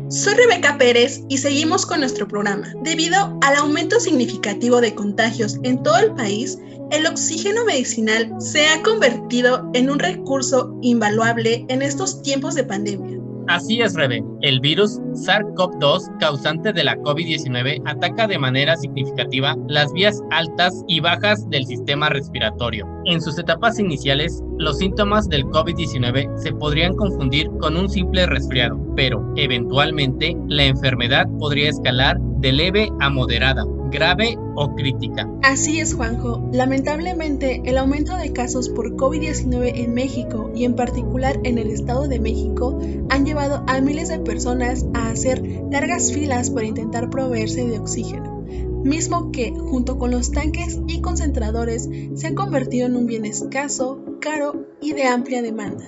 Soy 0.09 0.33
Rebeca 0.33 0.77
Pérez 0.77 1.21
y 1.29 1.37
seguimos 1.37 1.85
con 1.85 2.01
nuestro 2.01 2.27
programa. 2.27 2.67
Debido 2.83 3.39
al 3.41 3.55
aumento 3.55 4.01
significativo 4.01 4.81
de 4.81 4.93
contagios 4.93 5.57
en 5.63 5.81
todo 5.81 5.97
el 5.99 6.13
país, 6.13 6.59
el 6.91 7.07
oxígeno 7.07 7.63
medicinal 7.63 8.29
se 8.39 8.67
ha 8.67 8.83
convertido 8.83 9.71
en 9.73 9.89
un 9.89 9.99
recurso 9.99 10.77
invaluable 10.81 11.65
en 11.69 11.81
estos 11.81 12.21
tiempos 12.21 12.55
de 12.55 12.65
pandemia. 12.65 13.20
Así 13.51 13.81
es, 13.81 13.95
Rebe. 13.95 14.23
El 14.39 14.61
virus 14.61 15.01
SARS-CoV-2, 15.11 16.19
causante 16.19 16.71
de 16.71 16.85
la 16.85 16.95
COVID-19, 16.95 17.81
ataca 17.85 18.25
de 18.25 18.39
manera 18.39 18.77
significativa 18.77 19.57
las 19.67 19.91
vías 19.91 20.21
altas 20.31 20.85
y 20.87 21.01
bajas 21.01 21.49
del 21.49 21.65
sistema 21.65 22.07
respiratorio. 22.07 22.87
En 23.03 23.21
sus 23.21 23.37
etapas 23.37 23.77
iniciales, 23.77 24.41
los 24.57 24.77
síntomas 24.77 25.27
del 25.27 25.43
COVID-19 25.47 26.37
se 26.37 26.53
podrían 26.53 26.95
confundir 26.95 27.49
con 27.59 27.75
un 27.75 27.89
simple 27.89 28.25
resfriado, 28.25 28.79
pero 28.95 29.21
eventualmente 29.35 30.33
la 30.47 30.63
enfermedad 30.63 31.27
podría 31.37 31.71
escalar 31.71 32.21
de 32.39 32.53
leve 32.53 32.89
a 33.01 33.09
moderada, 33.09 33.65
grave 33.91 34.37
o 34.55 34.73
crítica. 34.73 35.29
Así 35.43 35.79
es, 35.79 35.93
Juanjo. 35.93 36.49
Lamentablemente, 36.51 37.61
el 37.65 37.77
aumento 37.77 38.17
de 38.17 38.33
casos 38.33 38.69
por 38.69 38.95
COVID-19 38.95 39.71
en 39.75 39.93
México 39.93 40.51
y 40.55 40.65
en 40.65 40.75
particular 40.75 41.39
en 41.43 41.57
el 41.57 41.69
Estado 41.69 42.07
de 42.07 42.19
México 42.19 42.79
han 43.09 43.25
llevado 43.25 43.63
a 43.67 43.79
miles 43.81 44.09
de 44.09 44.19
personas 44.19 44.85
a 44.93 45.09
hacer 45.09 45.43
largas 45.69 46.11
filas 46.11 46.49
para 46.49 46.65
intentar 46.65 47.09
proveerse 47.09 47.67
de 47.67 47.77
oxígeno, 47.77 48.41
mismo 48.83 49.31
que, 49.31 49.51
junto 49.51 49.97
con 49.97 50.11
los 50.11 50.31
tanques 50.31 50.79
y 50.87 51.01
concentradores, 51.01 51.89
se 52.15 52.27
han 52.27 52.35
convertido 52.35 52.87
en 52.87 52.95
un 52.95 53.05
bien 53.05 53.25
escaso, 53.25 53.99
caro 54.19 54.65
y 54.81 54.93
de 54.93 55.03
amplia 55.03 55.41
demanda. 55.41 55.85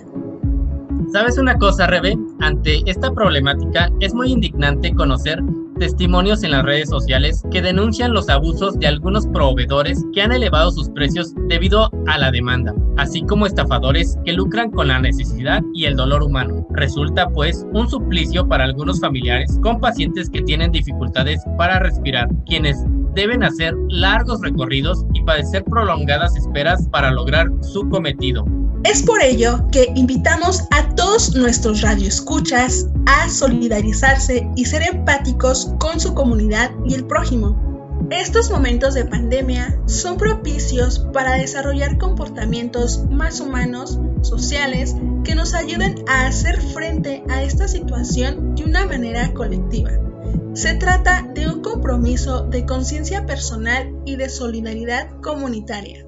¿Sabes 1.12 1.38
una 1.38 1.58
cosa, 1.58 1.86
Rebe? 1.86 2.18
Ante 2.40 2.82
esta 2.86 3.14
problemática 3.14 3.92
es 4.00 4.14
muy 4.14 4.32
indignante 4.32 4.94
conocer 4.94 5.40
testimonios 5.84 6.44
en 6.44 6.52
las 6.52 6.64
redes 6.64 6.88
sociales 6.88 7.44
que 7.52 7.62
denuncian 7.62 8.14
los 8.14 8.30
abusos 8.30 8.80
de 8.80 8.88
algunos 8.88 9.28
proveedores 9.28 10.02
que 10.14 10.22
han 10.22 10.32
elevado 10.32 10.72
sus 10.72 10.90
precios 10.92 11.34
debido 11.50 11.90
a 12.08 12.18
la 12.18 12.32
demanda, 12.32 12.74
así 12.96 13.22
como 13.24 13.46
estafadores 13.46 14.18
que 14.24 14.32
lucran 14.32 14.72
con 14.72 14.88
la 14.88 15.00
necesidad 15.00 15.62
y 15.74 15.84
el 15.84 15.98
dolor 15.98 16.24
humano. 16.24 16.66
Resulta 16.72 17.28
pues 17.28 17.66
un 17.74 17.90
suplicio 17.90 18.48
para 18.48 18.64
algunos 18.64 19.02
familiares 19.02 19.60
con 19.62 19.82
pacientes 19.82 20.30
que 20.30 20.42
tienen 20.44 20.72
dificultades 20.72 21.42
para 21.58 21.80
respirar, 21.80 22.30
quienes 22.46 22.78
deben 23.14 23.44
hacer 23.44 23.74
largos 23.90 24.42
recorridos 24.42 25.06
y 25.14 25.24
padecer 25.24 25.64
prolongadas 25.66 26.36
esperas 26.36 26.88
para 26.90 27.12
lograr 27.12 27.48
su 27.62 27.88
cometido. 27.90 28.46
Es 28.84 29.02
por 29.02 29.22
ello 29.22 29.66
que 29.72 29.92
invitamos 29.96 30.64
a 30.72 30.94
todos 30.96 31.36
nuestros 31.36 31.82
radioescuchas 31.82 32.90
a 33.06 33.30
solidarizarse 33.30 34.50
y 34.58 34.66
ser 34.66 34.84
empáticos 34.84 35.74
con 35.80 36.00
su 36.00 36.14
comunidad 36.14 36.72
y 36.86 36.96
el 36.96 37.06
prójimo. 37.06 37.58
Estos 38.10 38.52
momentos 38.52 38.94
de 38.94 39.06
pandemia 39.06 39.80
son 39.86 40.18
propicios 40.18 41.00
para 41.14 41.36
desarrollar 41.36 41.98
comportamientos 41.98 43.06
más 43.10 43.40
humanos, 43.40 43.98
sociales, 44.22 44.96
que 45.24 45.36
nos 45.36 45.54
ayuden 45.54 46.04
a 46.08 46.28
hacer 46.28 46.60
frente 46.62 47.24
a 47.30 47.42
esta 47.42 47.68
situación 47.70 48.56
de 48.56 48.66
una 48.66 48.86
manera 48.86 49.34
colectiva. 49.34 49.92
Se 50.54 50.76
trata 50.76 51.28
de 51.34 51.48
un 51.48 51.62
compromiso 51.62 52.44
de 52.48 52.66
conciencia 52.66 53.26
personal 53.26 53.94
y 54.06 54.16
de 54.16 54.30
solidaridad 54.30 55.10
comunitaria. 55.22 56.06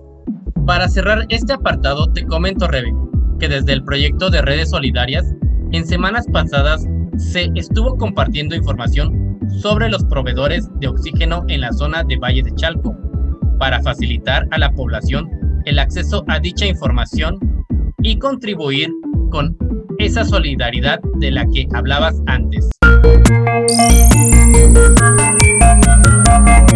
Para 0.65 0.87
cerrar 0.87 1.25
este 1.29 1.53
apartado, 1.53 2.11
te 2.13 2.25
comento, 2.25 2.67
Rebe, 2.67 2.93
que 3.39 3.47
desde 3.47 3.73
el 3.73 3.83
proyecto 3.83 4.29
de 4.29 4.41
redes 4.41 4.69
solidarias, 4.69 5.25
en 5.71 5.85
semanas 5.85 6.25
pasadas 6.31 6.85
se 7.17 7.49
estuvo 7.55 7.97
compartiendo 7.97 8.55
información 8.55 9.39
sobre 9.49 9.89
los 9.89 10.03
proveedores 10.05 10.69
de 10.79 10.87
oxígeno 10.87 11.43
en 11.47 11.61
la 11.61 11.71
zona 11.71 12.03
de 12.03 12.17
Valle 12.17 12.43
de 12.43 12.53
Chalco 12.55 12.95
para 13.59 13.81
facilitar 13.81 14.47
a 14.51 14.57
la 14.57 14.71
población 14.71 15.29
el 15.65 15.79
acceso 15.79 16.23
a 16.27 16.39
dicha 16.39 16.65
información 16.65 17.39
y 18.01 18.19
contribuir 18.19 18.89
con 19.31 19.57
esa 19.97 20.23
solidaridad 20.23 20.99
de 21.19 21.31
la 21.31 21.45
que 21.47 21.67
hablabas 21.73 22.21
antes. 22.27 22.69
Thank 23.03 23.29
you. 26.71 26.74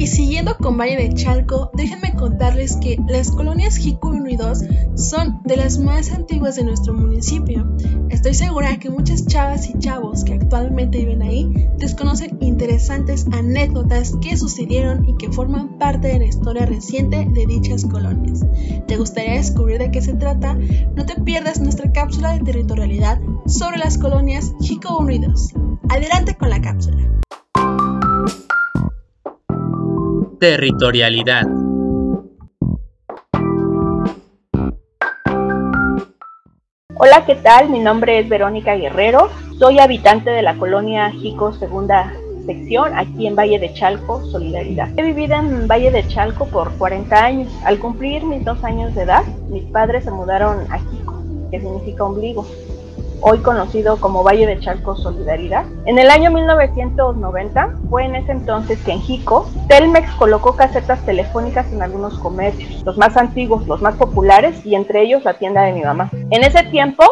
Y 0.00 0.06
siguiendo 0.06 0.56
con 0.56 0.78
Valle 0.78 0.96
de 0.96 1.12
Chalco, 1.12 1.70
déjenme 1.74 2.14
contarles 2.14 2.76
que 2.76 2.98
las 3.06 3.30
colonias 3.30 3.76
Jico 3.76 4.08
1 4.08 4.30
y 4.30 4.36
2 4.36 4.58
son 4.94 5.42
de 5.44 5.58
las 5.58 5.78
más 5.78 6.10
antiguas 6.10 6.56
de 6.56 6.64
nuestro 6.64 6.94
municipio. 6.94 7.70
Estoy 8.08 8.32
segura 8.32 8.78
que 8.78 8.88
muchas 8.88 9.26
chavas 9.26 9.68
y 9.68 9.78
chavos 9.78 10.24
que 10.24 10.32
actualmente 10.32 11.00
viven 11.00 11.20
ahí 11.20 11.68
desconocen 11.76 12.38
interesantes 12.40 13.26
anécdotas 13.30 14.14
que 14.22 14.38
sucedieron 14.38 15.06
y 15.06 15.18
que 15.18 15.30
forman 15.30 15.76
parte 15.76 16.08
de 16.08 16.20
la 16.20 16.26
historia 16.26 16.64
reciente 16.64 17.28
de 17.30 17.44
dichas 17.44 17.84
colonias. 17.84 18.40
¿Te 18.86 18.96
gustaría 18.96 19.34
descubrir 19.34 19.80
de 19.80 19.90
qué 19.90 20.00
se 20.00 20.14
trata? 20.14 20.56
No 20.96 21.04
te 21.04 21.20
pierdas 21.20 21.60
nuestra 21.60 21.92
cápsula 21.92 22.32
de 22.32 22.40
territorialidad 22.40 23.20
sobre 23.44 23.76
las 23.76 23.98
colonias 23.98 24.54
Jico 24.62 24.96
1 24.96 25.10
y 25.10 25.18
2. 25.18 25.52
Adelante 25.90 26.38
con 26.38 26.48
la 26.48 26.62
cápsula. 26.62 27.20
Territorialidad. 30.40 31.42
Hola, 36.96 37.26
¿qué 37.26 37.34
tal? 37.34 37.68
Mi 37.68 37.78
nombre 37.78 38.18
es 38.18 38.28
Verónica 38.30 38.74
Guerrero. 38.74 39.28
Soy 39.58 39.80
habitante 39.80 40.30
de 40.30 40.40
la 40.40 40.56
colonia 40.56 41.10
Jico 41.10 41.52
Segunda 41.52 42.10
Sección, 42.46 42.96
aquí 42.96 43.26
en 43.26 43.36
Valle 43.36 43.58
de 43.58 43.74
Chalco, 43.74 44.24
Solidaridad. 44.30 44.88
He 44.96 45.02
vivido 45.02 45.36
en 45.36 45.68
Valle 45.68 45.90
de 45.90 46.08
Chalco 46.08 46.46
por 46.46 46.72
40 46.78 47.22
años. 47.22 47.52
Al 47.66 47.78
cumplir 47.78 48.24
mis 48.24 48.42
dos 48.42 48.64
años 48.64 48.94
de 48.94 49.02
edad, 49.02 49.24
mis 49.50 49.64
padres 49.64 50.04
se 50.04 50.10
mudaron 50.10 50.60
a 50.72 50.78
Jico, 50.78 51.22
que 51.50 51.60
significa 51.60 52.04
ombligo 52.04 52.46
hoy 53.22 53.38
conocido 53.38 53.98
como 53.98 54.22
Valle 54.22 54.46
de 54.46 54.58
Chalco 54.60 54.96
Solidaridad. 54.96 55.64
En 55.86 55.98
el 55.98 56.10
año 56.10 56.30
1990 56.30 57.74
fue 57.88 58.04
en 58.04 58.16
ese 58.16 58.32
entonces 58.32 58.78
que 58.84 58.92
en 58.92 59.00
Jico, 59.00 59.48
Telmex 59.68 60.10
colocó 60.14 60.56
casetas 60.56 61.04
telefónicas 61.04 61.72
en 61.72 61.82
algunos 61.82 62.18
comercios, 62.18 62.82
los 62.84 62.96
más 62.98 63.16
antiguos, 63.16 63.66
los 63.66 63.82
más 63.82 63.96
populares 63.96 64.64
y 64.64 64.74
entre 64.74 65.02
ellos 65.02 65.24
la 65.24 65.34
tienda 65.34 65.62
de 65.62 65.72
mi 65.72 65.82
mamá. 65.82 66.10
En 66.30 66.44
ese 66.44 66.62
tiempo 66.64 67.04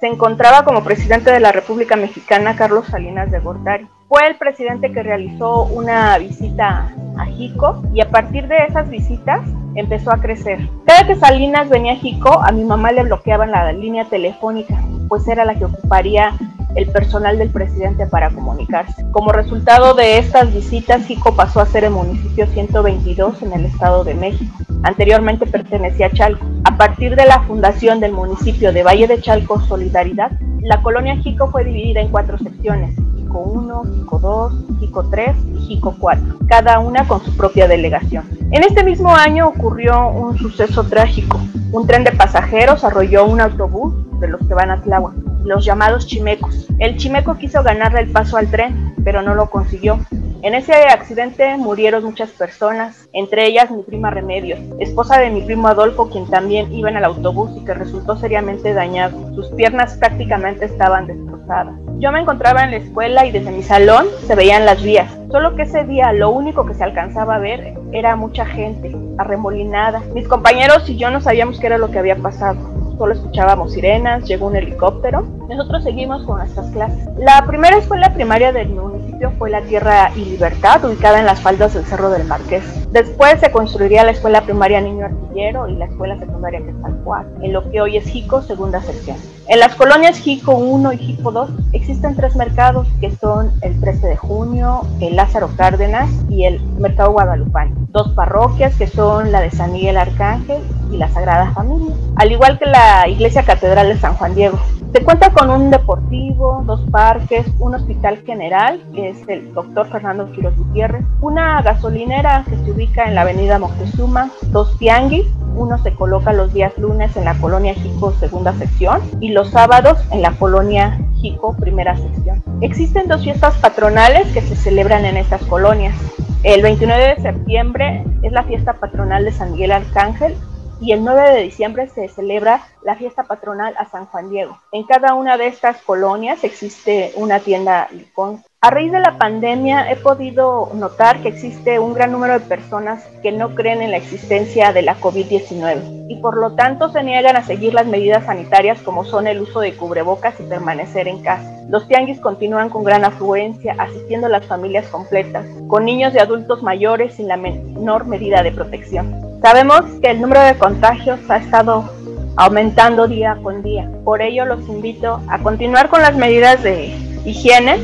se 0.00 0.06
encontraba 0.06 0.64
como 0.64 0.84
presidente 0.84 1.32
de 1.32 1.40
la 1.40 1.50
República 1.50 1.96
Mexicana 1.96 2.54
Carlos 2.56 2.86
Salinas 2.86 3.30
de 3.30 3.40
Gortari. 3.40 3.88
Fue 4.08 4.26
el 4.26 4.36
presidente 4.36 4.92
que 4.92 5.02
realizó 5.02 5.64
una 5.64 6.16
visita 6.18 6.94
a 7.18 7.24
Jico 7.26 7.82
y 7.92 8.00
a 8.00 8.08
partir 8.08 8.46
de 8.46 8.58
esas 8.68 8.88
visitas 8.88 9.40
empezó 9.78 10.12
a 10.12 10.20
crecer. 10.20 10.68
Cada 10.86 11.06
que 11.06 11.16
Salinas 11.16 11.68
venía 11.68 11.92
a 11.92 11.96
Jico, 11.96 12.40
a 12.42 12.52
mi 12.52 12.64
mamá 12.64 12.92
le 12.92 13.04
bloqueaban 13.04 13.50
la 13.50 13.72
línea 13.72 14.04
telefónica, 14.04 14.82
pues 15.08 15.26
era 15.28 15.44
la 15.44 15.54
que 15.54 15.64
ocuparía 15.64 16.34
el 16.74 16.86
personal 16.90 17.38
del 17.38 17.50
presidente 17.50 18.06
para 18.06 18.30
comunicarse. 18.30 19.04
Como 19.10 19.32
resultado 19.32 19.94
de 19.94 20.18
estas 20.18 20.52
visitas, 20.52 21.06
Jico 21.06 21.34
pasó 21.34 21.60
a 21.60 21.66
ser 21.66 21.84
el 21.84 21.90
municipio 21.90 22.46
122 22.46 23.42
en 23.42 23.52
el 23.52 23.64
Estado 23.64 24.04
de 24.04 24.14
México. 24.14 24.54
Anteriormente 24.82 25.46
pertenecía 25.46 26.06
a 26.06 26.10
Chalco. 26.10 26.46
A 26.64 26.76
partir 26.76 27.16
de 27.16 27.26
la 27.26 27.40
fundación 27.42 28.00
del 28.00 28.12
municipio 28.12 28.72
de 28.72 28.82
Valle 28.82 29.08
de 29.08 29.20
Chalco 29.20 29.60
Solidaridad, 29.60 30.32
la 30.60 30.82
colonia 30.82 31.16
Jico 31.16 31.50
fue 31.50 31.64
dividida 31.64 32.00
en 32.00 32.10
cuatro 32.10 32.38
secciones, 32.38 32.96
Jico 33.28 33.40
1, 33.40 33.82
Jico 33.94 34.18
2, 34.18 34.52
Jico 34.80 35.04
3 35.10 35.36
y 35.54 35.58
Jico 35.58 35.94
4, 35.98 36.38
cada 36.48 36.78
una 36.78 37.06
con 37.06 37.22
su 37.22 37.36
propia 37.36 37.68
delegación. 37.68 38.24
En 38.52 38.64
este 38.64 38.82
mismo 38.82 39.14
año 39.14 39.48
ocurrió 39.48 40.08
un 40.08 40.38
suceso 40.38 40.84
trágico. 40.84 41.38
Un 41.70 41.86
tren 41.86 42.04
de 42.04 42.12
pasajeros 42.12 42.84
arrolló 42.84 43.26
un 43.26 43.42
autobús 43.42 43.92
de 44.18 44.28
los 44.28 44.40
que 44.48 44.54
van 44.54 44.70
a 44.70 44.80
Tláhuac, 44.80 45.14
los 45.44 45.64
llamados 45.64 46.06
chimecos. 46.06 46.66
El 46.78 46.96
chimeco 46.96 47.36
quiso 47.36 47.62
ganarle 47.62 48.00
el 48.00 48.10
paso 48.10 48.36
al 48.36 48.50
tren, 48.50 48.94
pero 49.04 49.22
no 49.22 49.34
lo 49.34 49.50
consiguió. 49.50 49.98
En 50.42 50.54
ese 50.54 50.72
accidente 50.72 51.56
murieron 51.56 52.04
muchas 52.04 52.30
personas, 52.30 53.08
entre 53.12 53.46
ellas 53.46 53.72
mi 53.72 53.82
prima 53.82 54.10
Remedios, 54.10 54.60
esposa 54.78 55.18
de 55.18 55.30
mi 55.30 55.42
primo 55.42 55.66
Adolfo, 55.66 56.08
quien 56.10 56.30
también 56.30 56.72
iba 56.72 56.88
en 56.88 56.96
el 56.96 57.04
autobús 57.04 57.50
y 57.56 57.64
que 57.64 57.74
resultó 57.74 58.16
seriamente 58.16 58.72
dañado. 58.72 59.34
Sus 59.34 59.48
piernas 59.48 59.96
prácticamente 59.96 60.66
estaban 60.66 61.08
destrozadas. 61.08 61.74
Yo 61.98 62.12
me 62.12 62.20
encontraba 62.20 62.62
en 62.62 62.70
la 62.70 62.76
escuela 62.76 63.26
y 63.26 63.32
desde 63.32 63.50
mi 63.50 63.64
salón 63.64 64.06
se 64.28 64.36
veían 64.36 64.64
las 64.64 64.80
vías, 64.80 65.10
solo 65.32 65.56
que 65.56 65.62
ese 65.62 65.82
día 65.82 66.12
lo 66.12 66.30
único 66.30 66.64
que 66.64 66.74
se 66.74 66.84
alcanzaba 66.84 67.34
a 67.34 67.40
ver 67.40 67.74
era 67.90 68.14
mucha 68.14 68.46
gente, 68.46 68.94
arremolinada. 69.18 70.00
Mis 70.14 70.28
compañeros 70.28 70.88
y 70.88 70.96
yo 70.96 71.10
no 71.10 71.20
sabíamos 71.20 71.58
qué 71.58 71.66
era 71.66 71.78
lo 71.78 71.90
que 71.90 71.98
había 71.98 72.14
pasado 72.14 72.77
solo 72.98 73.14
escuchábamos 73.14 73.72
sirenas, 73.72 74.24
llegó 74.24 74.48
un 74.48 74.56
helicóptero. 74.56 75.37
Nosotros 75.48 75.82
seguimos 75.82 76.24
con 76.24 76.38
nuestras 76.38 76.70
clases. 76.72 77.08
La 77.16 77.42
primera 77.46 77.78
escuela 77.78 78.12
primaria 78.12 78.52
del 78.52 78.68
municipio 78.68 79.32
fue 79.38 79.48
la 79.48 79.62
Tierra 79.62 80.10
y 80.14 80.26
Libertad, 80.26 80.84
ubicada 80.84 81.18
en 81.18 81.24
las 81.24 81.40
faldas 81.40 81.72
del 81.72 81.86
Cerro 81.86 82.10
del 82.10 82.24
Marqués. 82.26 82.62
Después 82.92 83.40
se 83.40 83.50
construiría 83.50 84.04
la 84.04 84.10
escuela 84.10 84.42
primaria 84.42 84.80
Niño 84.82 85.06
Artillero 85.06 85.66
y 85.66 85.76
la 85.76 85.86
escuela 85.86 86.18
secundaria 86.18 86.60
Quetzalcoatl, 86.60 87.44
en 87.44 87.52
lo 87.54 87.70
que 87.70 87.80
hoy 87.80 87.96
es 87.96 88.04
Jico, 88.04 88.42
segunda 88.42 88.82
sección. 88.82 89.16
En 89.48 89.60
las 89.60 89.74
colonias 89.74 90.18
Jico 90.18 90.54
1 90.54 90.92
y 90.92 90.98
Jico 90.98 91.32
2 91.32 91.50
existen 91.72 92.14
tres 92.14 92.36
mercados 92.36 92.86
que 93.00 93.10
son 93.10 93.50
el 93.62 93.80
13 93.80 94.06
de 94.06 94.16
junio, 94.16 94.82
el 95.00 95.16
Lázaro 95.16 95.48
Cárdenas 95.56 96.10
y 96.28 96.44
el 96.44 96.60
Mercado 96.78 97.12
Guadalupano. 97.12 97.74
Dos 97.88 98.12
parroquias 98.12 98.76
que 98.76 98.86
son 98.86 99.32
la 99.32 99.40
de 99.40 99.50
San 99.50 99.72
Miguel 99.72 99.96
Arcángel 99.96 100.60
y 100.92 100.98
la 100.98 101.08
Sagrada 101.08 101.52
Familia, 101.52 101.94
al 102.16 102.30
igual 102.30 102.58
que 102.58 102.66
la 102.66 103.08
Iglesia 103.08 103.42
Catedral 103.42 103.88
de 103.88 103.98
San 103.98 104.14
Juan 104.14 104.34
Diego. 104.34 104.58
Se 104.92 105.02
cuenta 105.02 105.30
con 105.38 105.50
un 105.50 105.70
deportivo, 105.70 106.64
dos 106.66 106.80
parques, 106.90 107.46
un 107.60 107.74
hospital 107.74 108.18
general, 108.26 108.82
que 108.92 109.10
es 109.10 109.28
el 109.28 109.54
Dr. 109.54 109.88
Fernando 109.88 110.32
Quiroz 110.32 110.56
Gutiérrez, 110.56 111.04
una 111.20 111.62
gasolinera 111.62 112.44
que 112.48 112.56
se 112.56 112.72
ubica 112.72 113.04
en 113.04 113.14
la 113.14 113.20
avenida 113.20 113.60
Moctezuma, 113.60 114.32
dos 114.48 114.76
tianguis, 114.78 115.26
uno 115.54 115.78
se 115.78 115.94
coloca 115.94 116.32
los 116.32 116.52
días 116.52 116.76
lunes 116.76 117.16
en 117.16 117.24
la 117.24 117.34
colonia 117.34 117.74
Jico 117.74 118.12
segunda 118.18 118.52
sección 118.54 119.00
y 119.20 119.30
los 119.30 119.50
sábados 119.50 119.98
en 120.10 120.22
la 120.22 120.32
colonia 120.32 120.98
Jico 121.20 121.56
primera 121.56 121.96
sección. 121.96 122.42
Existen 122.60 123.06
dos 123.06 123.22
fiestas 123.22 123.54
patronales 123.58 124.26
que 124.32 124.40
se 124.40 124.56
celebran 124.56 125.04
en 125.04 125.16
estas 125.16 125.42
colonias. 125.44 125.94
El 126.42 126.62
29 126.62 127.14
de 127.14 127.22
septiembre 127.22 128.04
es 128.22 128.32
la 128.32 128.42
fiesta 128.42 128.72
patronal 128.74 129.24
de 129.24 129.30
San 129.30 129.52
Miguel 129.52 129.70
Arcángel 129.70 130.34
y 130.80 130.92
el 130.92 131.04
9 131.04 131.34
de 131.34 131.42
diciembre 131.42 131.88
se 131.88 132.08
celebra 132.08 132.62
la 132.82 132.96
fiesta 132.96 133.24
patronal 133.24 133.74
a 133.78 133.86
San 133.86 134.06
Juan 134.06 134.30
Diego. 134.30 134.58
En 134.72 134.84
cada 134.84 135.14
una 135.14 135.36
de 135.36 135.46
estas 135.46 135.82
colonias 135.82 136.44
existe 136.44 137.12
una 137.16 137.40
tienda 137.40 137.88
Licón. 137.90 138.42
A 138.60 138.70
raíz 138.70 138.90
de 138.90 138.98
la 138.98 139.18
pandemia 139.18 139.90
he 139.90 139.96
podido 139.96 140.70
notar 140.74 141.22
que 141.22 141.28
existe 141.28 141.78
un 141.78 141.94
gran 141.94 142.10
número 142.10 142.34
de 142.34 142.46
personas 142.46 143.04
que 143.22 143.30
no 143.30 143.54
creen 143.54 143.82
en 143.82 143.92
la 143.92 143.98
existencia 143.98 144.72
de 144.72 144.82
la 144.82 144.98
COVID-19 144.98 146.06
y 146.08 146.16
por 146.16 146.36
lo 146.36 146.54
tanto 146.56 146.90
se 146.90 147.04
niegan 147.04 147.36
a 147.36 147.44
seguir 147.44 147.74
las 147.74 147.86
medidas 147.86 148.24
sanitarias 148.24 148.80
como 148.82 149.04
son 149.04 149.28
el 149.28 149.40
uso 149.40 149.60
de 149.60 149.76
cubrebocas 149.76 150.40
y 150.40 150.42
permanecer 150.44 151.06
en 151.06 151.22
casa. 151.22 151.56
Los 151.68 151.86
tianguis 151.86 152.18
continúan 152.18 152.70
con 152.70 152.82
gran 152.82 153.04
afluencia, 153.04 153.76
asistiendo 153.78 154.26
a 154.26 154.30
las 154.30 154.46
familias 154.46 154.88
completas, 154.88 155.46
con 155.68 155.84
niños 155.84 156.14
y 156.14 156.18
adultos 156.18 156.62
mayores 156.62 157.14
sin 157.14 157.28
la 157.28 157.36
menor 157.36 158.06
medida 158.06 158.42
de 158.42 158.52
protección. 158.52 159.27
Sabemos 159.42 159.82
que 160.02 160.10
el 160.10 160.20
número 160.20 160.42
de 160.42 160.56
contagios 160.56 161.20
ha 161.28 161.36
estado 161.36 161.88
aumentando 162.36 163.06
día 163.06 163.38
con 163.42 163.62
día. 163.62 163.88
Por 164.04 164.20
ello 164.20 164.44
los 164.44 164.68
invito 164.68 165.20
a 165.28 165.38
continuar 165.38 165.88
con 165.88 166.02
las 166.02 166.16
medidas 166.16 166.62
de 166.62 166.86
higiene 167.24 167.78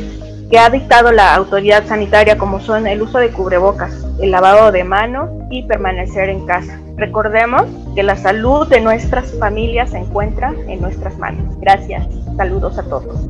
que 0.51 0.59
ha 0.59 0.69
dictado 0.69 1.13
la 1.13 1.35
autoridad 1.35 1.87
sanitaria 1.87 2.39
como 2.39 2.61
son 2.61 2.87
el 2.87 3.03
uso 3.03 3.19
de 3.19 3.31
cubrebocas, 3.31 4.05
el 4.21 4.31
lavado 4.31 4.73
de 4.73 4.85
manos 4.85 5.31
y 5.51 5.63
permanecer 5.63 6.29
en 6.29 6.45
casa. 6.45 6.79
Recordemos 6.97 7.63
que 7.95 8.03
la 8.03 8.17
salud 8.17 8.69
de 8.69 8.81
nuestras 8.81 9.33
familias 9.39 9.91
se 9.91 9.99
encuentra 9.99 10.53
en 10.69 10.81
nuestras 10.81 11.17
manos. 11.19 11.57
Gracias. 11.61 12.07
Saludos 12.37 12.79
a 12.79 12.83
todos. 12.83 13.27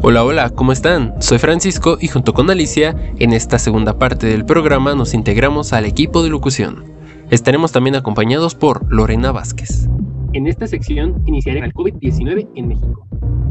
Hola, 0.00 0.24
hola, 0.24 0.50
¿cómo 0.50 0.70
están? 0.70 1.20
Soy 1.20 1.38
Francisco 1.38 1.98
y 2.00 2.06
junto 2.06 2.32
con 2.32 2.48
Alicia, 2.50 2.94
en 3.18 3.32
esta 3.32 3.58
segunda 3.58 3.98
parte 3.98 4.28
del 4.28 4.44
programa 4.44 4.94
nos 4.94 5.12
integramos 5.12 5.72
al 5.72 5.86
equipo 5.86 6.22
de 6.22 6.30
locución. 6.30 6.84
Estaremos 7.30 7.72
también 7.72 7.96
acompañados 7.96 8.54
por 8.54 8.86
Lorena 8.92 9.32
Vázquez. 9.32 9.88
En 10.34 10.46
esta 10.46 10.68
sección 10.68 11.20
iniciaré 11.26 11.58
el 11.60 11.74
COVID-19 11.74 12.48
en 12.54 12.68
México. 12.68 13.08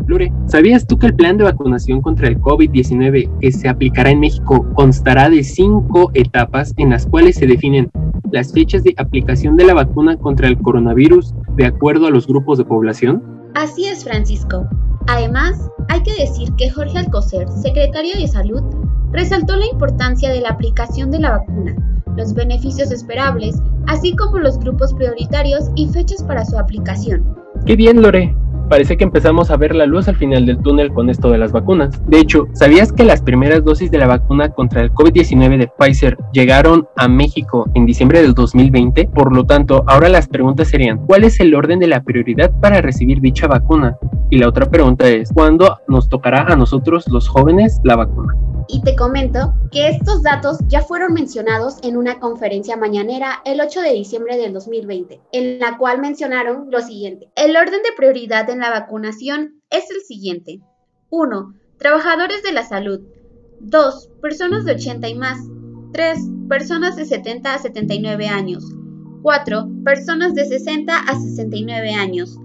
Lore, 0.07 0.31
¿sabías 0.45 0.87
tú 0.87 0.97
que 0.97 1.07
el 1.07 1.15
plan 1.15 1.37
de 1.37 1.43
vacunación 1.43 2.01
contra 2.01 2.29
el 2.29 2.39
COVID-19 2.39 3.39
que 3.41 3.51
se 3.51 3.67
aplicará 3.67 4.09
en 4.09 4.21
México 4.21 4.65
constará 4.73 5.29
de 5.29 5.43
cinco 5.43 6.11
etapas 6.13 6.73
en 6.77 6.91
las 6.91 7.05
cuales 7.05 7.35
se 7.35 7.45
definen 7.45 7.91
las 8.31 8.53
fechas 8.53 8.83
de 8.83 8.95
aplicación 8.97 9.57
de 9.57 9.65
la 9.65 9.73
vacuna 9.73 10.15
contra 10.15 10.47
el 10.47 10.57
coronavirus 10.57 11.33
de 11.57 11.65
acuerdo 11.65 12.07
a 12.07 12.09
los 12.09 12.25
grupos 12.25 12.57
de 12.57 12.63
población? 12.63 13.21
Así 13.53 13.85
es, 13.87 14.05
Francisco. 14.05 14.65
Además, 15.07 15.69
hay 15.87 16.03
que 16.03 16.13
decir 16.15 16.53
que 16.57 16.69
Jorge 16.69 16.97
Alcocer, 16.97 17.47
secretario 17.49 18.15
de 18.17 18.27
Salud, 18.27 18.61
resaltó 19.11 19.55
la 19.55 19.65
importancia 19.65 20.29
de 20.31 20.41
la 20.41 20.49
aplicación 20.49 21.11
de 21.11 21.19
la 21.19 21.31
vacuna, 21.31 21.75
los 22.17 22.33
beneficios 22.33 22.91
esperables, 22.91 23.61
así 23.87 24.13
como 24.15 24.39
los 24.39 24.59
grupos 24.59 24.93
prioritarios 24.93 25.71
y 25.75 25.87
fechas 25.87 26.21
para 26.23 26.43
su 26.43 26.57
aplicación. 26.57 27.37
¡Qué 27.65 27.77
bien, 27.77 28.01
Lore! 28.01 28.35
Parece 28.67 28.97
que 28.97 29.03
empezamos 29.03 29.51
a 29.51 29.57
ver 29.57 29.75
la 29.75 29.85
luz 29.85 30.07
al 30.07 30.15
final 30.15 30.45
del 30.45 30.59
túnel 30.59 30.91
con 30.93 31.09
esto 31.09 31.29
de 31.29 31.37
las 31.37 31.51
vacunas. 31.51 32.01
De 32.07 32.19
hecho, 32.19 32.47
¿sabías 32.53 32.91
que 32.91 33.03
las 33.03 33.21
primeras 33.21 33.63
dosis 33.63 33.91
de 33.91 33.97
la 33.97 34.07
vacuna 34.07 34.49
contra 34.49 34.81
el 34.81 34.91
COVID-19 34.91 35.57
de 35.57 35.67
Pfizer 35.67 36.17
llegaron 36.33 36.87
a 36.95 37.07
México 37.07 37.69
en 37.73 37.85
diciembre 37.85 38.21
del 38.21 38.33
2020? 38.33 39.09
Por 39.13 39.35
lo 39.35 39.45
tanto, 39.45 39.83
ahora 39.87 40.09
las 40.09 40.27
preguntas 40.27 40.67
serían, 40.69 41.05
¿cuál 41.05 41.23
es 41.23 41.39
el 41.39 41.55
orden 41.55 41.79
de 41.79 41.87
la 41.87 42.01
prioridad 42.01 42.51
para 42.61 42.81
recibir 42.81 43.21
dicha 43.21 43.47
vacuna? 43.47 43.97
Y 44.29 44.37
la 44.39 44.49
otra 44.49 44.65
pregunta 44.69 45.07
es, 45.07 45.31
¿cuándo 45.33 45.77
nos 45.87 46.09
tocará 46.09 46.41
a 46.41 46.55
nosotros 46.55 47.07
los 47.07 47.27
jóvenes 47.27 47.79
la 47.83 47.95
vacuna? 47.95 48.33
Y 48.69 48.81
te 48.81 48.95
comento 48.95 49.53
que 49.71 49.87
estos 49.87 50.23
datos 50.23 50.57
ya 50.67 50.81
fueron 50.81 51.13
mencionados 51.13 51.77
en 51.83 51.95
una 51.95 52.19
conferencia 52.19 52.75
mañanera 52.75 53.41
el 53.45 53.61
8 53.61 53.79
de 53.81 53.93
diciembre 53.93 54.35
del 54.35 54.51
2020, 54.51 55.21
en 55.31 55.59
la 55.59 55.77
cual 55.77 56.01
mencionaron 56.01 56.69
lo 56.69 56.81
siguiente. 56.81 57.29
El 57.35 57.55
orden 57.55 57.81
de 57.81 57.95
prioridad 57.95 58.49
en 58.49 58.56
la 58.59 58.69
vacunación 58.69 59.61
es 59.69 59.89
el 59.91 60.01
siguiente. 60.01 60.61
1. 61.09 61.53
Trabajadores 61.77 62.43
de 62.43 62.51
la 62.51 62.65
salud. 62.65 63.01
2. 63.59 64.09
Personas 64.21 64.65
de 64.65 64.73
80 64.73 65.09
y 65.09 65.15
más. 65.15 65.39
3. 65.93 66.19
Personas 66.49 66.95
de 66.95 67.05
70 67.05 67.53
a 67.53 67.57
79 67.59 68.27
años. 68.27 68.63
4. 69.21 69.69
Personas 69.83 70.33
de 70.35 70.45
60 70.45 70.97
a 70.97 71.15
69 71.19 71.93
años. 71.93 72.37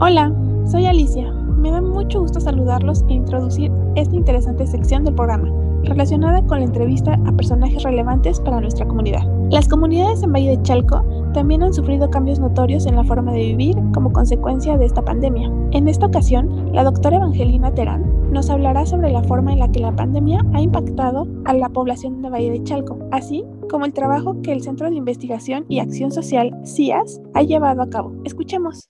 Hola, 0.00 0.32
soy 0.70 0.86
Alicia. 0.86 1.30
Me 1.58 1.70
da 1.70 1.80
mucho 1.80 2.20
gusto 2.20 2.40
saludarlos 2.40 3.04
e 3.08 3.14
introducir 3.14 3.70
esta 3.96 4.14
interesante 4.14 4.66
sección 4.66 5.04
del 5.04 5.14
programa, 5.14 5.50
relacionada 5.82 6.40
con 6.46 6.60
la 6.60 6.66
entrevista 6.66 7.18
a 7.26 7.32
personajes 7.32 7.82
relevantes 7.82 8.40
para 8.40 8.60
nuestra 8.60 8.86
comunidad. 8.86 9.22
Las 9.50 9.68
comunidades 9.68 10.22
en 10.22 10.32
Valle 10.32 10.56
de 10.56 10.62
Chalco 10.62 11.02
también 11.34 11.62
han 11.62 11.74
sufrido 11.74 12.08
cambios 12.10 12.38
notorios 12.38 12.86
en 12.86 12.96
la 12.96 13.04
forma 13.04 13.32
de 13.32 13.40
vivir 13.40 13.76
como 13.92 14.12
consecuencia 14.12 14.78
de 14.78 14.86
esta 14.86 15.04
pandemia. 15.04 15.50
En 15.72 15.88
esta 15.88 16.06
ocasión, 16.06 16.72
la 16.72 16.84
doctora 16.84 17.16
Evangelina 17.16 17.74
Terán 17.74 18.17
nos 18.30 18.50
hablará 18.50 18.84
sobre 18.84 19.10
la 19.10 19.22
forma 19.22 19.52
en 19.52 19.58
la 19.58 19.70
que 19.70 19.80
la 19.80 19.94
pandemia 19.94 20.44
ha 20.52 20.60
impactado 20.60 21.26
a 21.44 21.54
la 21.54 21.68
población 21.68 22.20
de 22.22 22.30
Valle 22.30 22.50
de 22.50 22.62
Chalco, 22.62 22.98
así 23.10 23.44
como 23.70 23.86
el 23.86 23.92
trabajo 23.92 24.40
que 24.42 24.52
el 24.52 24.62
Centro 24.62 24.90
de 24.90 24.96
Investigación 24.96 25.64
y 25.68 25.78
Acción 25.78 26.10
Social, 26.10 26.54
CIAS, 26.64 27.20
ha 27.34 27.42
llevado 27.42 27.82
a 27.82 27.90
cabo. 27.90 28.12
Escuchemos. 28.24 28.88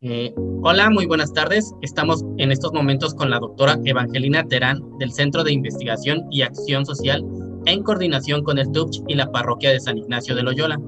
Eh, 0.00 0.34
hola, 0.62 0.90
muy 0.90 1.06
buenas 1.06 1.32
tardes. 1.32 1.74
Estamos 1.82 2.24
en 2.38 2.52
estos 2.52 2.72
momentos 2.72 3.14
con 3.14 3.30
la 3.30 3.38
doctora 3.38 3.78
Evangelina 3.84 4.44
Terán 4.44 4.80
del 4.98 5.12
Centro 5.12 5.44
de 5.44 5.52
Investigación 5.52 6.26
y 6.30 6.42
Acción 6.42 6.86
Social 6.86 7.24
en 7.66 7.82
coordinación 7.82 8.42
con 8.44 8.58
el 8.58 8.70
TUPCH 8.70 9.02
y 9.08 9.14
la 9.14 9.30
parroquia 9.30 9.70
de 9.70 9.80
San 9.80 9.98
Ignacio 9.98 10.34
de 10.34 10.42
Loyola. 10.42 10.78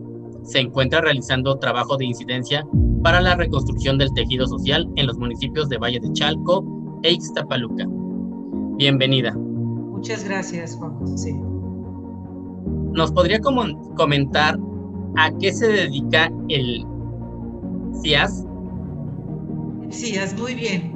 Se 0.44 0.60
encuentra 0.60 1.00
realizando 1.00 1.58
trabajo 1.58 1.96
de 1.96 2.06
incidencia 2.06 2.64
para 3.02 3.20
la 3.20 3.34
reconstrucción 3.34 3.98
del 3.98 4.12
tejido 4.14 4.46
social 4.46 4.88
en 4.96 5.06
los 5.06 5.18
municipios 5.18 5.68
de 5.68 5.78
Valle 5.78 6.00
de 6.00 6.12
Chalco 6.12 6.64
e 7.02 7.12
Ixtapaluca. 7.12 7.86
Bienvenida. 8.76 9.32
Muchas 9.34 10.24
gracias, 10.24 10.76
Juan 10.76 10.94
José. 10.98 11.34
¿Nos 12.92 13.12
podría 13.12 13.40
comentar 13.40 14.58
a 15.16 15.30
qué 15.38 15.52
se 15.52 15.68
dedica 15.68 16.30
el 16.48 16.84
CIAS? 18.02 18.44
CIAS, 19.90 20.38
muy 20.38 20.54
bien. 20.54 20.92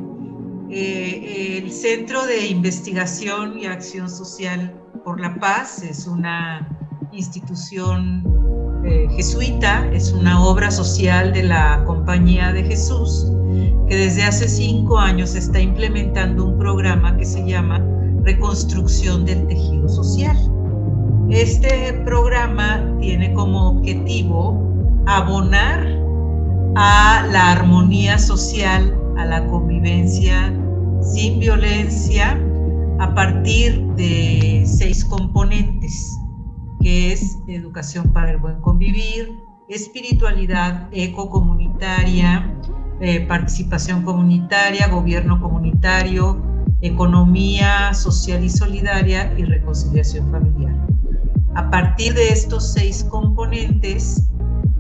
Eh, 0.71 1.59
el 1.63 1.71
Centro 1.71 2.27
de 2.27 2.47
Investigación 2.49 3.59
y 3.59 3.67
Acción 3.67 4.09
Social 4.09 4.75
por 5.05 5.21
la 5.21 5.35
Paz 5.37 5.83
es 5.83 6.07
una 6.07 6.84
institución 7.17 8.23
eh, 8.85 9.07
jesuita, 9.17 9.89
es 9.93 10.13
una 10.13 10.43
obra 10.43 10.71
social 10.71 11.33
de 11.33 11.45
la 11.45 11.83
Compañía 11.85 12.53
de 12.53 12.65
Jesús 12.65 13.31
que 13.89 13.97
desde 13.97 14.25
hace 14.25 14.49
cinco 14.49 14.99
años 14.99 15.35
está 15.35 15.61
implementando 15.61 16.47
un 16.47 16.59
programa 16.59 17.17
que 17.17 17.25
se 17.25 17.47
llama 17.47 17.81
Reconstrucción 18.23 19.25
del 19.25 19.47
Tejido 19.47 19.89
Social. 19.89 20.37
Este 21.31 21.93
programa 22.05 22.83
tiene 23.01 23.33
como 23.35 23.71
objetivo 23.71 24.61
abonar 25.07 25.87
a 26.77 27.27
la 27.31 27.53
armonía 27.53 28.19
social, 28.19 28.99
a 29.19 29.25
la 29.27 29.47
convivencia 29.47 30.53
sin 31.03 31.39
violencia, 31.39 32.41
a 32.99 33.15
partir 33.15 33.85
de 33.97 34.65
seis 34.67 35.05
componentes, 35.05 36.19
que 36.85 37.13
es 37.15 37.39
educación 37.49 38.13
para 38.13 38.31
el 38.31 38.37
buen 38.37 38.61
convivir, 38.61 39.33
espiritualidad 39.71 40.87
ecocomunitaria, 40.93 42.55
eh, 43.01 43.21
participación 43.21 44.03
comunitaria, 44.03 44.89
gobierno 44.89 45.41
comunitario, 45.41 46.43
economía 46.83 47.95
social 47.95 48.45
y 48.45 48.51
solidaria 48.51 49.33
y 49.39 49.45
reconciliación 49.45 50.31
familiar. 50.31 50.75
A 51.55 51.71
partir 51.71 52.13
de 52.13 52.29
estos 52.29 52.75
seis 52.75 53.03
componentes, 53.05 54.29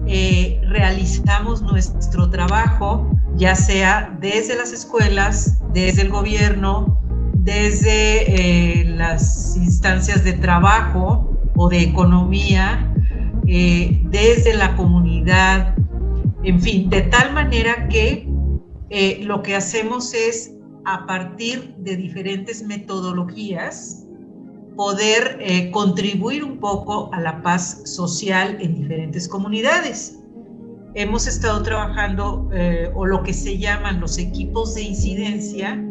eh, 0.06 0.60
realizamos 0.68 1.62
nuestro 1.62 2.28
trabajo, 2.28 3.08
ya 3.36 3.54
sea 3.54 4.14
desde 4.20 4.56
las 4.56 4.74
escuelas, 4.74 5.58
desde 5.72 6.02
el 6.02 6.10
gobierno, 6.10 7.00
desde 7.32 8.80
eh, 8.80 8.84
las 8.84 9.56
instancias 9.56 10.22
de 10.22 10.34
trabajo 10.34 11.33
o 11.56 11.68
de 11.68 11.82
economía 11.82 12.90
eh, 13.46 14.00
desde 14.10 14.54
la 14.54 14.74
comunidad, 14.76 15.74
en 16.42 16.60
fin, 16.60 16.88
de 16.88 17.02
tal 17.02 17.32
manera 17.34 17.88
que 17.88 18.28
eh, 18.90 19.20
lo 19.22 19.42
que 19.42 19.54
hacemos 19.54 20.14
es, 20.14 20.52
a 20.86 21.06
partir 21.06 21.74
de 21.78 21.96
diferentes 21.96 22.62
metodologías, 22.62 24.06
poder 24.76 25.38
eh, 25.40 25.70
contribuir 25.70 26.42
un 26.42 26.58
poco 26.58 27.10
a 27.12 27.20
la 27.20 27.42
paz 27.42 27.82
social 27.84 28.56
en 28.60 28.74
diferentes 28.74 29.28
comunidades. 29.28 30.18
Hemos 30.94 31.26
estado 31.26 31.62
trabajando, 31.62 32.48
o 32.94 33.04
lo 33.04 33.22
que 33.24 33.32
se 33.32 33.58
llaman 33.58 33.98
los 34.00 34.16
equipos 34.16 34.76
de 34.76 34.82
incidencia, 34.82 35.84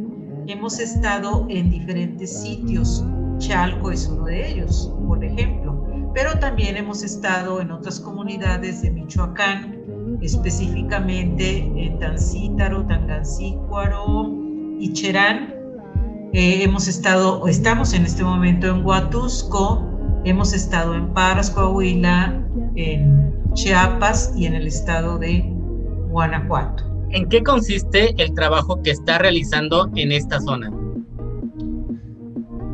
hemos 0.48 0.80
estado 0.80 1.46
en 1.50 1.70
diferentes 1.70 2.42
sitios. 2.42 3.04
Chalco 3.48 3.92
es 3.92 4.08
uno 4.08 4.24
de 4.26 4.52
ellos, 4.52 4.90
por 5.06 5.22
ejemplo, 5.24 5.86
pero 6.14 6.40
también 6.40 6.78
hemos 6.78 7.04
estado 7.04 7.60
en 7.60 7.72
otras 7.72 8.00
comunidades 8.00 8.82
de 8.82 8.92
Michoacán, 8.92 10.18
específicamente 10.22 11.58
en 11.58 12.00
Tancítaro, 12.00 12.86
Tangancícuaro 12.86 14.32
y 14.80 14.94
Cherán. 14.94 15.54
Eh, 16.32 16.64
hemos 16.64 16.88
estado, 16.88 17.46
estamos 17.50 17.94
en 17.94 18.06
este 18.06 18.24
momento 18.24 18.68
en 18.68 18.86
Huatusco, 18.86 19.84
hemos 20.24 20.54
estado 20.54 20.96
en 20.96 21.14
Parras, 21.14 21.50
Coahuila, 21.50 22.42
en 22.76 23.36
Chiapas 23.56 24.32
y 24.38 24.46
en 24.46 24.54
el 24.54 24.68
estado 24.68 25.18
de 25.18 25.44
Guanajuato. 26.10 26.86
¿En 27.10 27.28
qué 27.28 27.44
consiste 27.44 28.16
el 28.24 28.34
trabajo 28.34 28.82
que 28.82 28.92
está 28.92 29.18
realizando 29.18 29.92
en 29.96 30.14
esta 30.14 30.40
zona? 30.40 30.72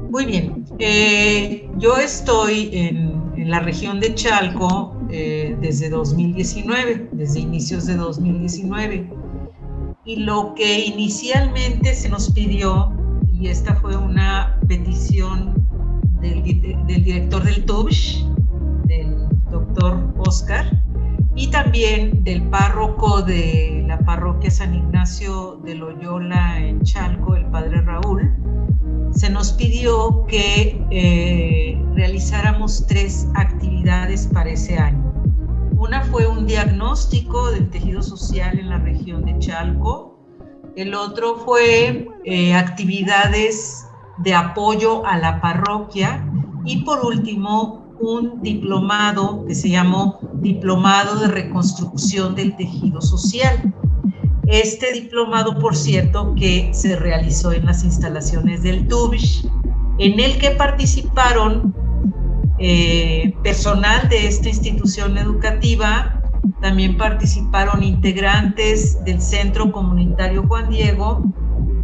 Muy 0.10 0.26
bien, 0.26 0.65
eh, 0.80 1.69
yo 1.78 1.98
estoy 1.98 2.72
en, 2.74 3.19
la 3.48 3.60
región 3.60 4.00
de 4.00 4.13
Chalco 4.15 4.95
eh, 5.12 5.56
desde 5.62 5.89
2019, 5.89 7.10
desde 7.12 7.39
inicios 7.39 7.86
de 7.86 7.95
2019. 7.95 9.08
Y 10.06 10.15
lo 10.17 10.56
que 10.56 10.86
inicialmente 10.86 11.93
se 11.93 12.10
nos 12.10 12.32
pidió, 12.32 12.91
y 13.32 13.48
esta 13.48 13.76
fue 13.76 13.95
una 13.95 14.60
petición 14.67 15.54
del, 16.22 16.43
del 16.43 17.04
director 17.04 17.43
del 17.43 17.63
TUBSH, 17.65 18.26
del 18.86 19.15
doctor 19.52 20.12
Oscar, 20.17 20.65
y 21.36 21.52
también 21.52 22.24
del 22.24 22.41
párroco 22.50 23.22
de 23.22 23.84
la 23.88 24.00
parroquia 24.00 24.50
San 24.50 24.74
Ignacio 24.74 25.60
de 25.63 25.76
Loyola 25.76 26.60
en 26.60 26.82
Chalco, 26.82 27.36
el 27.36 27.45
padre 27.45 27.82
Raúl, 27.82 28.34
se 29.12 29.30
nos 29.30 29.54
pidió 29.54 30.26
que 30.28 30.82
eh, 30.91 31.82
realizáramos 31.95 32.86
tres 32.88 33.28
actividades 33.36 34.28
para 34.28 34.52
ese 34.52 34.78
año. 34.78 35.13
Una 35.78 36.04
fue 36.04 36.28
un 36.28 36.45
diagnóstico 36.45 37.52
del 37.52 37.69
tejido 37.69 38.02
social 38.02 38.60
en 38.60 38.69
la 38.69 38.80
región 38.80 39.26
de 39.26 39.38
Chalco. 39.39 40.19
El 40.76 40.93
otro 40.93 41.38
fue 41.38 42.08
eh, 42.26 42.54
actividades 42.54 43.86
de 44.19 44.34
apoyo 44.34 45.06
a 45.06 45.17
la 45.17 45.41
parroquia. 45.41 46.26
Y 46.65 46.84
por 46.84 47.06
último, 47.06 47.95
un 48.00 48.41
diplomado 48.41 49.45
que 49.45 49.56
se 49.56 49.69
llamó 49.69 50.19
Diplomado 50.36 51.19
de 51.19 51.28
Reconstrucción 51.28 52.36
del 52.36 52.56
Tejido 52.56 53.02
Social. 53.02 53.74
Este 54.50 54.92
diplomado, 54.94 55.60
por 55.60 55.76
cierto, 55.76 56.34
que 56.34 56.72
se 56.74 56.96
realizó 56.96 57.52
en 57.52 57.68
las 57.68 57.84
instalaciones 57.84 58.64
del 58.64 58.88
TUBISH, 58.88 59.46
en 60.00 60.20
el 60.20 60.40
que 60.40 60.50
participaron 60.52 61.76
eh, 62.58 63.36
personal 63.44 64.10
de 64.10 64.28
esta 64.28 64.50
institución 64.50 65.20
educativa, 65.20 66.20
también 66.62 66.98
participaron 66.98 67.84
integrantes 67.84 69.04
del 69.06 69.22
Centro 69.22 69.72
Comunitario 69.72 70.44
Juan 70.48 70.72
Diego 70.72 71.22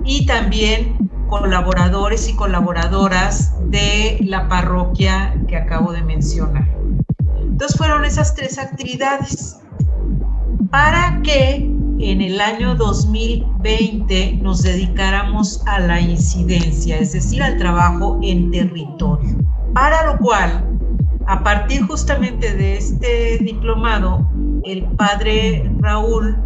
y 0.04 0.26
también 0.26 0.98
colaboradores 1.28 2.28
y 2.28 2.36
colaboradoras 2.36 3.54
de 3.70 4.18
la 4.22 4.48
parroquia 4.48 5.36
que 5.48 5.56
acabo 5.56 5.92
de 5.92 6.02
mencionar. 6.02 6.68
Entonces 7.38 7.78
fueron 7.78 8.06
esas 8.06 8.34
tres 8.34 8.58
actividades 8.58 9.60
para 10.72 11.22
que 11.22 11.75
en 12.00 12.22
el 12.22 12.42
año 12.42 12.76
2020 12.76 14.40
nos 14.42 14.64
dedicáramos 14.64 15.66
a 15.66 15.80
la 15.80 16.02
incidencia, 16.02 16.98
es 16.98 17.14
decir, 17.14 17.42
al 17.42 17.58
trabajo 17.58 18.20
en 18.22 18.52
territorio. 18.52 19.38
Para 19.74 20.12
lo 20.12 20.18
cual, 20.20 20.78
a 21.28 21.44
partir 21.44 21.86
justamente 21.88 22.56
de 22.56 22.78
este 22.78 23.38
diplomado, 23.40 24.30
el 24.64 24.84
padre 24.98 25.72
Raúl 25.80 26.38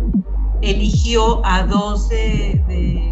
eligió 0.62 1.46
a 1.46 1.64
dos 1.64 2.10
de, 2.10 2.62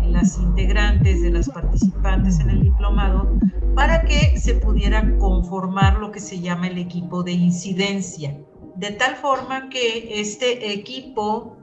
las 0.09 0.37
integrantes, 0.37 1.21
de 1.21 1.31
las 1.31 1.49
participantes 1.49 2.39
en 2.39 2.49
el 2.49 2.63
diplomado, 2.63 3.27
para 3.75 4.03
que 4.03 4.37
se 4.39 4.55
pudiera 4.55 5.17
conformar 5.17 5.97
lo 5.97 6.11
que 6.11 6.19
se 6.19 6.39
llama 6.39 6.67
el 6.67 6.77
equipo 6.77 7.23
de 7.23 7.33
incidencia. 7.33 8.37
De 8.77 8.91
tal 8.91 9.15
forma 9.15 9.69
que 9.69 10.21
este 10.21 10.71
equipo 10.71 11.57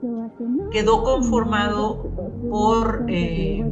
quedó 0.69 1.01
conformado 1.01 2.03
por 2.49 3.05
eh, 3.07 3.63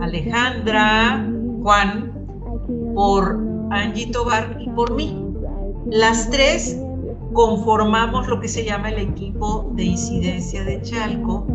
Alejandra, 0.00 1.26
Juan, 1.62 2.12
por 2.94 3.40
Angie 3.70 4.12
Tobar 4.12 4.58
y 4.60 4.68
por 4.68 4.94
mí. 4.94 5.18
Las 5.86 6.28
tres 6.28 6.78
conformamos 7.32 8.28
lo 8.28 8.38
que 8.38 8.48
se 8.48 8.66
llama 8.66 8.90
el 8.90 8.98
equipo 8.98 9.72
de 9.74 9.84
incidencia 9.84 10.62
de 10.64 10.82
Chalco 10.82 11.46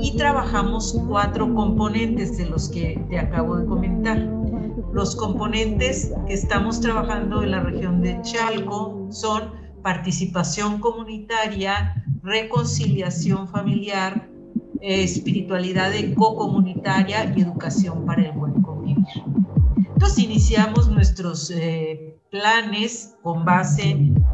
y 0.00 0.16
trabajamos 0.16 0.98
cuatro 1.06 1.54
componentes 1.54 2.38
de 2.38 2.46
los 2.46 2.70
que 2.70 2.98
te 3.10 3.18
acabo 3.18 3.56
de 3.56 3.66
comentar. 3.66 4.18
Los 4.94 5.16
componentes 5.16 6.14
que 6.26 6.32
estamos 6.32 6.80
trabajando 6.80 7.42
en 7.42 7.50
la 7.50 7.60
región 7.60 8.00
de 8.00 8.18
Chalco 8.22 9.06
son 9.10 9.61
participación 9.82 10.78
comunitaria, 10.78 12.04
reconciliación 12.22 13.48
familiar, 13.48 14.28
espiritualidad 14.80 15.94
ecocomunitaria 15.94 17.32
y 17.36 17.42
educación 17.42 18.04
para 18.04 18.22
el 18.22 18.32
buen 18.32 18.60
convivir. 18.62 19.04
Entonces 19.76 20.18
iniciamos 20.18 20.88
nuestros 20.90 21.50
eh, 21.50 22.16
planes 22.30 23.14
con 23.22 23.44
base 23.44 23.90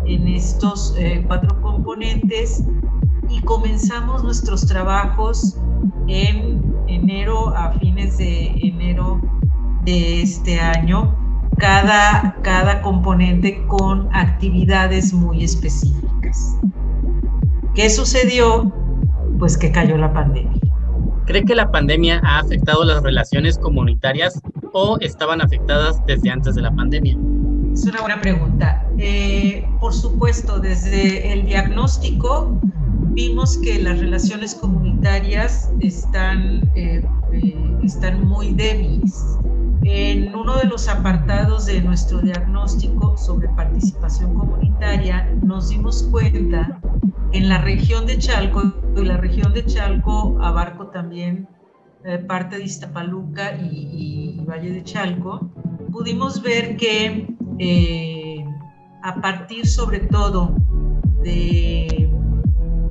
en 0.06 0.28
estos 0.28 0.94
eh, 0.96 1.22
cuatro 1.26 1.60
componentes 1.60 2.64
y 3.28 3.42
comenzamos 3.42 4.24
nuestros 4.24 4.66
trabajos 4.66 5.58
en 6.06 6.74
enero, 6.86 7.54
a 7.54 7.72
fines 7.72 8.16
de 8.16 8.46
enero 8.62 9.20
de 9.84 10.22
este 10.22 10.58
año, 10.58 11.14
cada, 11.58 12.36
cada 12.42 12.82
componente 12.82 13.64
con 13.66 14.08
actividades 14.12 15.12
muy 15.12 15.44
específicas. 15.44 16.56
¿Qué 17.74 17.90
sucedió? 17.90 18.72
Pues 19.38 19.56
que 19.56 19.70
cayó 19.70 19.96
la 19.96 20.12
pandemia. 20.12 20.60
¿Cree 21.26 21.44
que 21.44 21.54
la 21.54 21.70
pandemia 21.70 22.20
ha 22.24 22.38
afectado 22.38 22.84
las 22.84 23.02
relaciones 23.02 23.58
comunitarias 23.58 24.40
o 24.72 24.98
estaban 25.00 25.40
afectadas 25.40 26.00
desde 26.06 26.30
antes 26.30 26.54
de 26.54 26.62
la 26.62 26.74
pandemia? 26.74 27.16
Es 27.72 27.84
una 27.84 28.00
buena 28.00 28.20
pregunta. 28.20 28.84
Eh, 28.96 29.68
por 29.78 29.92
supuesto, 29.92 30.58
desde 30.58 31.32
el 31.32 31.46
diagnóstico 31.46 32.58
vimos 33.10 33.58
que 33.58 33.80
las 33.80 33.98
relaciones 34.00 34.54
comunitarias 34.54 35.70
están, 35.80 36.62
eh, 36.74 37.04
eh, 37.32 37.78
están 37.84 38.26
muy 38.26 38.54
débiles. 38.54 39.37
En 39.82 40.34
uno 40.34 40.56
de 40.56 40.64
los 40.64 40.88
apartados 40.88 41.66
de 41.66 41.80
nuestro 41.80 42.20
diagnóstico 42.20 43.16
sobre 43.16 43.48
participación 43.48 44.34
comunitaria 44.34 45.28
nos 45.42 45.70
dimos 45.70 46.02
cuenta 46.10 46.80
en 47.32 47.48
la 47.48 47.58
región 47.58 48.06
de 48.06 48.18
Chalco, 48.18 48.74
y 48.96 49.04
la 49.04 49.16
región 49.16 49.52
de 49.52 49.64
Chalco 49.64 50.38
abarco 50.40 50.88
también 50.88 51.48
parte 52.26 52.56
de 52.56 52.64
Iztapaluca 52.64 53.56
y 53.56 54.40
Valle 54.48 54.70
de 54.70 54.82
Chalco, 54.82 55.50
pudimos 55.92 56.42
ver 56.42 56.76
que 56.76 57.26
eh, 57.58 58.44
a 59.02 59.20
partir 59.20 59.66
sobre 59.66 60.00
todo 60.00 60.56
de, 61.22 62.10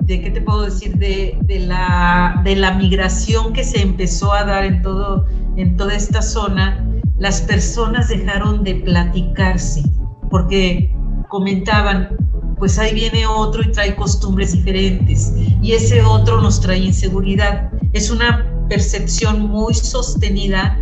de 0.02 0.22
¿qué 0.22 0.30
te 0.30 0.42
puedo 0.42 0.64
decir? 0.64 0.98
De, 0.98 1.38
de, 1.44 1.60
la, 1.62 2.42
de 2.44 2.56
la 2.56 2.74
migración 2.74 3.54
que 3.54 3.64
se 3.64 3.82
empezó 3.82 4.34
a 4.34 4.44
dar 4.44 4.66
en, 4.66 4.82
todo, 4.82 5.26
en 5.58 5.76
toda 5.76 5.96
esta 5.96 6.22
zona, 6.22 6.86
las 7.18 7.42
personas 7.42 8.10
dejaron 8.10 8.64
de 8.64 8.76
platicarse, 8.76 9.84
porque 10.30 10.96
comentaban, 11.30 12.16
pues 12.58 12.78
ahí 12.78 12.94
viene 12.94 13.26
otro 13.26 13.64
y 13.64 13.72
trae 13.72 13.96
costumbres 13.96 14.54
diferentes, 14.54 15.34
y 15.62 15.74
ese 15.74 16.02
otro 16.04 16.42
nos 16.42 16.62
trae 16.62 16.78
inseguridad. 16.78 17.72
Es 17.94 18.12
una 18.12 18.46
percepción 18.70 19.42
muy 19.42 19.74
sostenida 19.74 20.80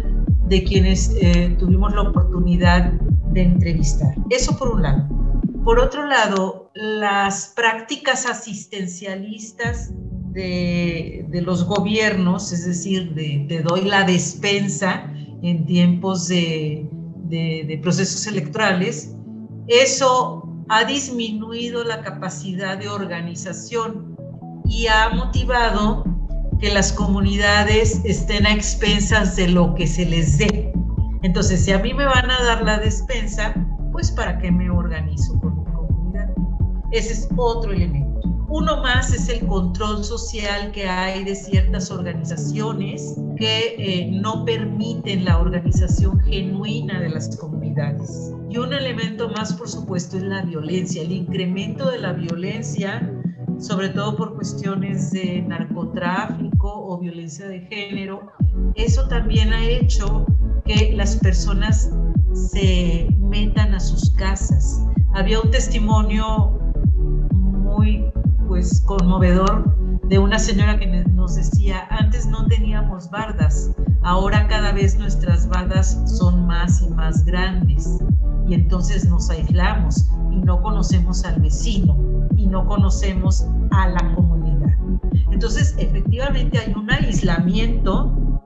de 0.47 0.63
quienes 0.63 1.15
eh, 1.21 1.55
tuvimos 1.57 1.93
la 1.95 2.01
oportunidad 2.01 2.91
de 3.31 3.41
entrevistar. 3.41 4.13
Eso 4.29 4.57
por 4.57 4.69
un 4.69 4.81
lado. 4.81 5.07
Por 5.63 5.79
otro 5.79 6.05
lado, 6.05 6.69
las 6.75 7.53
prácticas 7.55 8.25
asistencialistas 8.27 9.91
de, 10.35 11.41
los 11.43 11.65
gobiernos, 11.65 12.51
es 12.51 12.65
decir, 12.65 13.13
de, 13.15 13.45
te 13.47 13.61
doy 13.61 13.81
la 13.81 14.03
despensa 14.03 15.11
en 15.41 15.65
tiempos 15.65 16.27
de, 16.27 16.87
de 17.29 17.79
procesos 17.81 18.27
electorales, 18.27 19.15
eso 19.67 20.47
ha 20.69 20.83
disminuido 20.83 21.83
la 21.83 22.01
capacidad 22.01 22.77
de 22.77 22.89
organización 22.89 24.15
y 24.65 24.87
ha 24.87 25.09
motivado 25.09 26.03
que 26.59 26.73
las 26.73 26.91
comunidades 26.91 28.01
estén 28.05 28.45
a 28.45 28.53
expensas 28.53 29.35
de 29.35 29.47
lo 29.47 29.75
que 29.75 29.87
se 29.87 30.05
les 30.05 30.37
dé. 30.37 30.71
Entonces, 31.23 31.65
si 31.65 31.71
a 31.71 31.79
mí 31.79 31.93
me 31.93 32.05
van 32.05 32.29
a 32.29 32.43
dar 32.43 32.63
la 32.63 32.79
despensa, 32.79 33.53
pues 33.91 34.11
¿para 34.11 34.37
qué 34.37 34.51
me 34.51 34.69
organizo 34.69 35.39
con 35.39 35.59
mi 35.59 35.65
comunidad? 35.71 36.29
Ese 36.91 37.13
es 37.13 37.29
otro 37.35 37.71
elemento. 37.71 38.14
Uno 38.47 38.81
más 38.83 39.11
es 39.11 39.27
el 39.29 39.47
control 39.47 40.03
social 40.03 40.71
que 40.71 40.87
hay 40.87 41.23
de 41.23 41.35
ciertas 41.35 41.89
organizaciones 41.89 43.19
que 43.37 43.75
eh, 43.77 44.11
no 44.11 44.45
permiten 44.45 45.25
la 45.25 45.39
organización 45.39 46.19
genuina 46.19 46.99
de 46.99 47.09
las 47.09 47.35
comunidades. 47.37 48.31
Y 48.49 48.57
un 48.57 48.71
elemento 48.71 49.29
más, 49.29 49.53
por 49.53 49.67
supuesto, 49.67 50.17
es 50.17 50.23
la 50.23 50.43
violencia, 50.43 51.01
el 51.01 51.11
incremento 51.11 51.89
de 51.89 51.99
la 51.99 52.13
violencia, 52.13 53.11
sobre 53.57 53.89
todo 53.89 54.15
por 54.15 54.35
cuestiones 54.35 55.11
de 55.11 55.41
narcotráfico 55.41 56.71
o 56.71 56.99
violencia 56.99 57.47
de 57.47 57.61
género. 57.61 58.31
Eso 58.75 59.07
también 59.07 59.53
ha 59.53 59.65
hecho 59.65 60.25
que 60.65 60.93
las 60.93 61.15
personas 61.15 61.91
se 62.33 63.07
metan 63.19 63.73
a 63.73 63.79
sus 63.79 64.11
casas. 64.11 64.85
Había 65.13 65.39
un 65.39 65.49
testimonio 65.49 66.59
muy 67.31 68.05
pues 68.47 68.81
conmovedor 68.81 69.75
de 70.03 70.19
una 70.19 70.37
señora 70.37 70.77
que 70.77 70.85
nos 70.87 71.35
decía, 71.35 71.87
antes 71.89 72.27
no 72.27 72.45
teníamos 72.47 73.09
bardas, 73.09 73.71
ahora 74.03 74.47
cada 74.47 74.71
vez 74.71 74.97
nuestras 74.97 75.47
bardas 75.49 75.99
son 76.05 76.45
más 76.45 76.81
y 76.81 76.89
más 76.89 77.25
grandes 77.25 77.99
y 78.47 78.53
entonces 78.53 79.07
nos 79.09 79.29
aislamos 79.29 80.07
y 80.31 80.37
no 80.37 80.61
conocemos 80.61 81.25
al 81.25 81.41
vecino 81.41 81.97
y 82.37 82.45
no 82.45 82.67
conocemos 82.67 83.47
a 83.71 83.89
la 83.89 84.15
comunidad. 84.15 84.77
Entonces, 85.31 85.75
efectivamente 85.77 86.59
hay 86.59 86.73
un 86.73 86.89
aislamiento 86.91 88.41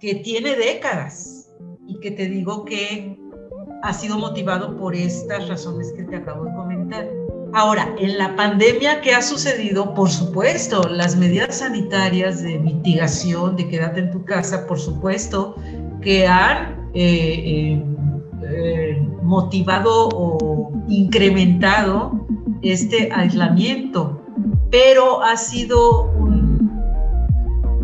que 0.00 0.16
tiene 0.16 0.56
décadas 0.56 1.52
y 1.86 1.98
que 2.00 2.10
te 2.10 2.26
digo 2.26 2.64
que 2.64 3.18
ha 3.82 3.92
sido 3.92 4.18
motivado 4.18 4.76
por 4.78 4.94
estas 4.94 5.48
razones 5.48 5.92
que 5.96 6.04
te 6.04 6.16
acabo 6.16 6.44
de 6.44 6.54
comentar. 6.54 7.23
Ahora, 7.56 7.94
en 7.98 8.18
la 8.18 8.34
pandemia, 8.34 9.00
¿qué 9.00 9.14
ha 9.14 9.22
sucedido? 9.22 9.94
Por 9.94 10.10
supuesto, 10.10 10.88
las 10.88 11.14
medidas 11.14 11.58
sanitarias 11.58 12.42
de 12.42 12.58
mitigación, 12.58 13.54
de 13.54 13.68
quédate 13.68 14.00
en 14.00 14.10
tu 14.10 14.24
casa, 14.24 14.66
por 14.66 14.76
supuesto, 14.76 15.54
que 16.02 16.26
han 16.26 16.90
eh, 16.94 17.78
eh, 17.78 17.84
eh, 18.42 19.08
motivado 19.22 20.08
o 20.08 20.72
incrementado 20.88 22.26
este 22.62 23.08
aislamiento, 23.12 24.20
pero 24.72 25.22
ha 25.22 25.36
sido 25.36 26.10
un, 26.14 26.58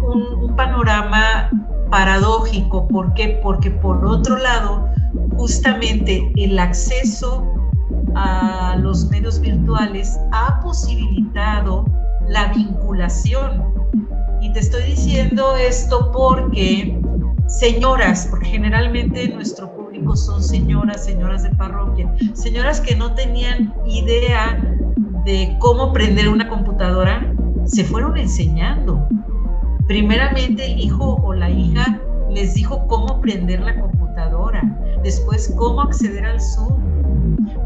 un 0.02 0.56
panorama 0.56 1.48
paradójico. 1.92 2.88
¿Por 2.88 3.14
qué? 3.14 3.38
Porque 3.40 3.70
por 3.70 4.04
otro 4.04 4.36
lado, 4.36 4.88
justamente 5.36 6.28
el 6.34 6.58
acceso 6.58 7.59
a 8.14 8.76
los 8.80 9.08
medios 9.10 9.40
virtuales 9.40 10.18
ha 10.32 10.60
posibilitado 10.60 11.84
la 12.28 12.52
vinculación. 12.52 13.64
Y 14.40 14.52
te 14.52 14.60
estoy 14.60 14.82
diciendo 14.84 15.56
esto 15.56 16.10
porque 16.12 17.00
señoras, 17.46 18.28
porque 18.30 18.46
generalmente 18.46 19.28
nuestro 19.28 19.74
público 19.74 20.16
son 20.16 20.42
señoras, 20.42 21.04
señoras 21.04 21.42
de 21.42 21.50
parroquia, 21.50 22.12
señoras 22.32 22.80
que 22.80 22.94
no 22.94 23.14
tenían 23.14 23.74
idea 23.86 24.58
de 25.24 25.56
cómo 25.58 25.92
prender 25.92 26.28
una 26.28 26.48
computadora, 26.48 27.34
se 27.64 27.84
fueron 27.84 28.16
enseñando. 28.16 29.06
Primeramente 29.86 30.64
el 30.64 30.80
hijo 30.80 31.16
o 31.22 31.34
la 31.34 31.50
hija 31.50 32.00
les 32.30 32.54
dijo 32.54 32.86
cómo 32.86 33.20
prender 33.20 33.60
la 33.60 33.78
computadora, 33.80 34.62
después 35.02 35.52
cómo 35.56 35.82
acceder 35.82 36.24
al 36.24 36.40
Zoom, 36.40 36.99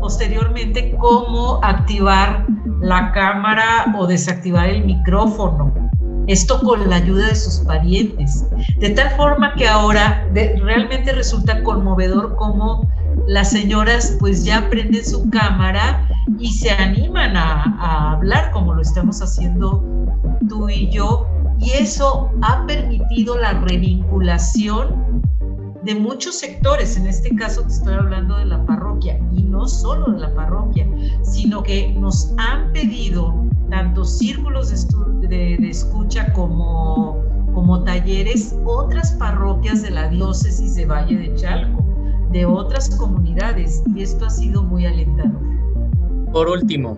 posteriormente 0.05 0.95
cómo 0.99 1.61
activar 1.62 2.45
la 2.83 3.11
cámara 3.12 3.87
o 3.97 4.07
desactivar 4.07 4.69
el 4.69 4.85
micrófono. 4.85 5.73
Esto 6.27 6.61
con 6.61 6.90
la 6.90 6.97
ayuda 6.97 7.29
de 7.29 7.35
sus 7.35 7.64
parientes. 7.64 8.45
De 8.81 8.90
tal 8.90 9.09
forma 9.17 9.55
que 9.55 9.67
ahora 9.67 10.29
realmente 10.35 11.11
resulta 11.12 11.62
conmovedor 11.62 12.37
cómo 12.37 12.87
las 13.27 13.51
señoras 13.53 14.19
pues 14.21 14.45
ya 14.45 14.69
prenden 14.69 15.07
su 15.07 15.31
cámara 15.31 16.07
y 16.38 16.53
se 16.53 16.71
animan 16.71 17.35
a, 17.35 17.62
a 17.81 18.12
hablar 18.12 18.51
como 18.51 18.75
lo 18.75 18.83
estamos 18.83 19.23
haciendo 19.23 19.83
tú 20.51 20.69
y 20.69 20.90
yo. 20.90 21.27
Y 21.59 21.71
eso 21.71 22.31
ha 22.43 22.67
permitido 22.67 23.38
la 23.38 23.53
revinculación 23.53 25.13
de 25.85 25.94
muchos 25.94 26.37
sectores, 26.37 26.97
en 26.97 27.07
este 27.07 27.35
caso 27.37 27.62
te 27.62 27.68
estoy 27.68 27.94
hablando 27.94 28.37
de 28.38 28.47
la 28.47 28.64
parroquia, 28.64 29.20
y 29.33 29.42
no 29.42 29.66
solo 29.68 30.12
de 30.12 30.20
la 30.20 30.35
parroquia, 30.35 30.88
sino 31.23 31.62
que 31.62 31.92
nos 31.92 32.33
han 32.38 32.73
pedido 32.73 33.35
tanto 33.70 34.05
círculos 34.05 34.70
de, 35.20 35.55
escucha 35.68 36.33
como, 36.33 37.23
como 37.53 37.83
talleres, 37.85 38.57
otras 38.64 39.12
parroquias 39.12 39.83
de 39.83 39.90
la 39.90 40.09
diócesis 40.09 40.75
de 40.75 40.87
Valle 40.87 41.16
de 41.16 41.35
Chalco, 41.35 41.85
de 42.31 42.47
otras 42.47 42.97
comunidades, 42.97 43.83
y 43.94 44.03
esto 44.03 44.27
ha 44.27 44.31
sido 44.31 44.62
muy 44.62 44.87
alentador. 44.87 45.40
Por 46.33 46.49
último, 46.49 46.97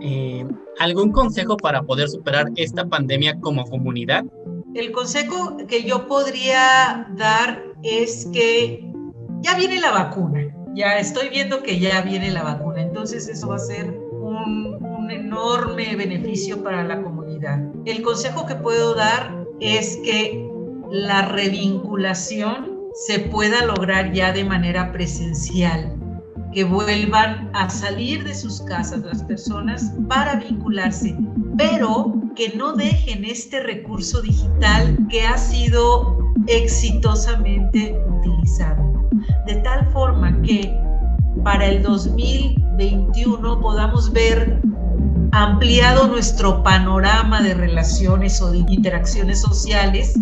eh, 0.00 0.44
¿algún 0.80 1.12
consejo 1.12 1.56
para 1.56 1.82
poder 1.82 2.08
superar 2.08 2.50
esta 2.56 2.84
pandemia 2.84 3.38
como 3.40 3.64
comunidad? 3.64 4.24
El 4.74 4.90
consejo 4.90 5.56
que 5.68 5.84
yo 5.84 6.08
podría 6.08 7.06
dar 7.16 7.62
es 7.84 8.28
que 8.32 8.90
ya 9.40 9.54
viene 9.56 9.80
la 9.80 9.92
vacuna, 9.92 10.52
ya 10.74 10.98
estoy 10.98 11.28
viendo 11.28 11.62
que 11.62 11.78
ya 11.78 12.02
viene 12.02 12.32
la 12.32 12.42
vacuna, 12.42 12.82
entonces 12.82 13.28
eso 13.28 13.48
va 13.48 13.54
a 13.54 13.60
ser 13.60 13.88
un, 14.20 14.74
enorme 15.10 15.94
beneficio 15.94 16.64
para 16.64 16.82
la 16.82 17.02
comunidad. 17.02 17.60
El 17.84 18.02
consejo 18.02 18.46
que 18.46 18.54
puedo 18.56 18.94
dar 18.94 19.46
es 19.60 19.98
que 19.98 20.44
la 20.90 21.28
revinculación 21.28 22.88
se 22.94 23.20
pueda 23.20 23.64
lograr 23.66 24.12
ya 24.12 24.32
de 24.32 24.44
manera 24.44 24.90
presencial, 24.92 25.94
que 26.54 26.62
vuelvan 26.62 27.50
a 27.52 27.68
salir 27.68 28.22
de 28.22 28.32
sus 28.32 28.62
casas 28.62 29.00
las 29.00 29.24
personas 29.24 29.92
para 30.08 30.36
vincularse, 30.36 31.16
pero 31.58 32.14
que 32.36 32.56
no 32.56 32.72
dejen 32.72 33.24
este 33.24 33.60
recurso 33.60 34.22
digital 34.22 34.96
que 35.10 35.26
ha 35.26 35.36
sido 35.36 36.16
exitosamente 36.46 37.98
utilizado. 38.08 39.08
De 39.46 39.56
tal 39.56 39.90
forma 39.92 40.40
que 40.42 40.72
para 41.42 41.66
el 41.66 41.82
2021 41.82 43.60
podamos 43.60 44.12
ver 44.12 44.60
ampliado 45.32 46.06
nuestro 46.06 46.62
panorama 46.62 47.42
de 47.42 47.54
relaciones 47.54 48.40
o 48.40 48.52
de 48.52 48.58
interacciones 48.58 49.40
sociales, 49.40 50.14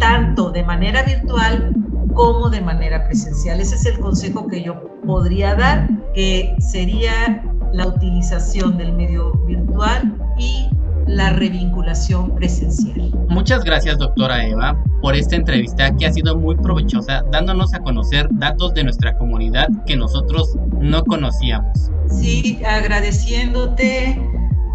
tanto 0.00 0.50
de 0.50 0.64
manera 0.64 1.04
virtual 1.04 1.72
como 2.18 2.50
de 2.50 2.60
manera 2.60 3.04
presencial. 3.04 3.60
Ese 3.60 3.76
es 3.76 3.86
el 3.86 4.00
consejo 4.00 4.48
que 4.48 4.60
yo 4.60 4.82
podría 5.06 5.54
dar, 5.54 5.88
que 6.14 6.52
sería 6.58 7.44
la 7.72 7.86
utilización 7.86 8.76
del 8.76 8.92
medio 8.92 9.32
virtual 9.46 10.16
y 10.36 10.68
la 11.06 11.30
revinculación 11.34 12.34
presencial. 12.34 13.12
Muchas 13.28 13.62
gracias, 13.62 13.98
doctora 13.98 14.44
Eva, 14.44 14.76
por 15.00 15.14
esta 15.14 15.36
entrevista 15.36 15.94
que 15.94 16.06
ha 16.06 16.12
sido 16.12 16.36
muy 16.36 16.56
provechosa, 16.56 17.22
dándonos 17.30 17.72
a 17.72 17.78
conocer 17.78 18.26
datos 18.32 18.74
de 18.74 18.82
nuestra 18.82 19.16
comunidad 19.16 19.68
que 19.86 19.96
nosotros 19.96 20.56
no 20.80 21.04
conocíamos. 21.04 21.92
Sí, 22.10 22.60
agradeciéndote, 22.66 24.20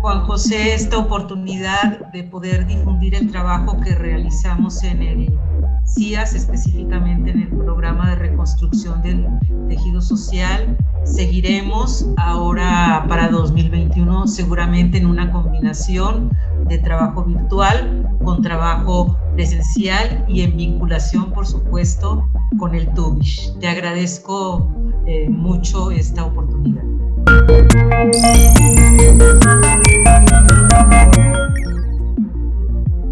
Juan 0.03 0.25
José, 0.25 0.73
esta 0.73 0.97
oportunidad 0.97 2.11
de 2.11 2.25
poder 2.25 2.67
difundir 2.67 3.15
el 3.15 3.31
trabajo 3.31 3.79
que 3.79 3.95
realizamos 3.95 4.83
en 4.83 5.01
el 5.01 5.39
CIAS, 5.85 6.35
específicamente 6.35 7.31
en 7.31 7.43
el 7.43 7.47
programa 7.47 8.09
de 8.09 8.15
reconstrucción 8.17 9.01
del 9.01 9.25
tejido 9.69 10.01
social. 10.01 10.77
Seguiremos 11.05 12.05
ahora 12.17 13.05
para 13.07 13.29
2021 13.29 14.27
seguramente 14.27 14.97
en 14.97 15.05
una 15.05 15.31
combinación 15.31 16.37
de 16.67 16.79
trabajo 16.79 17.23
virtual 17.23 18.05
con 18.25 18.41
trabajo 18.41 19.17
presencial 19.35 20.25
y 20.27 20.41
en 20.41 20.57
vinculación, 20.57 21.31
por 21.31 21.47
supuesto, 21.47 22.27
con 22.59 22.75
el 22.75 22.93
TUBISH. 22.93 23.57
Te 23.61 23.69
agradezco 23.69 24.69
eh, 25.07 25.29
mucho 25.29 25.91
esta 25.91 26.25
oportunidad. 26.25 26.83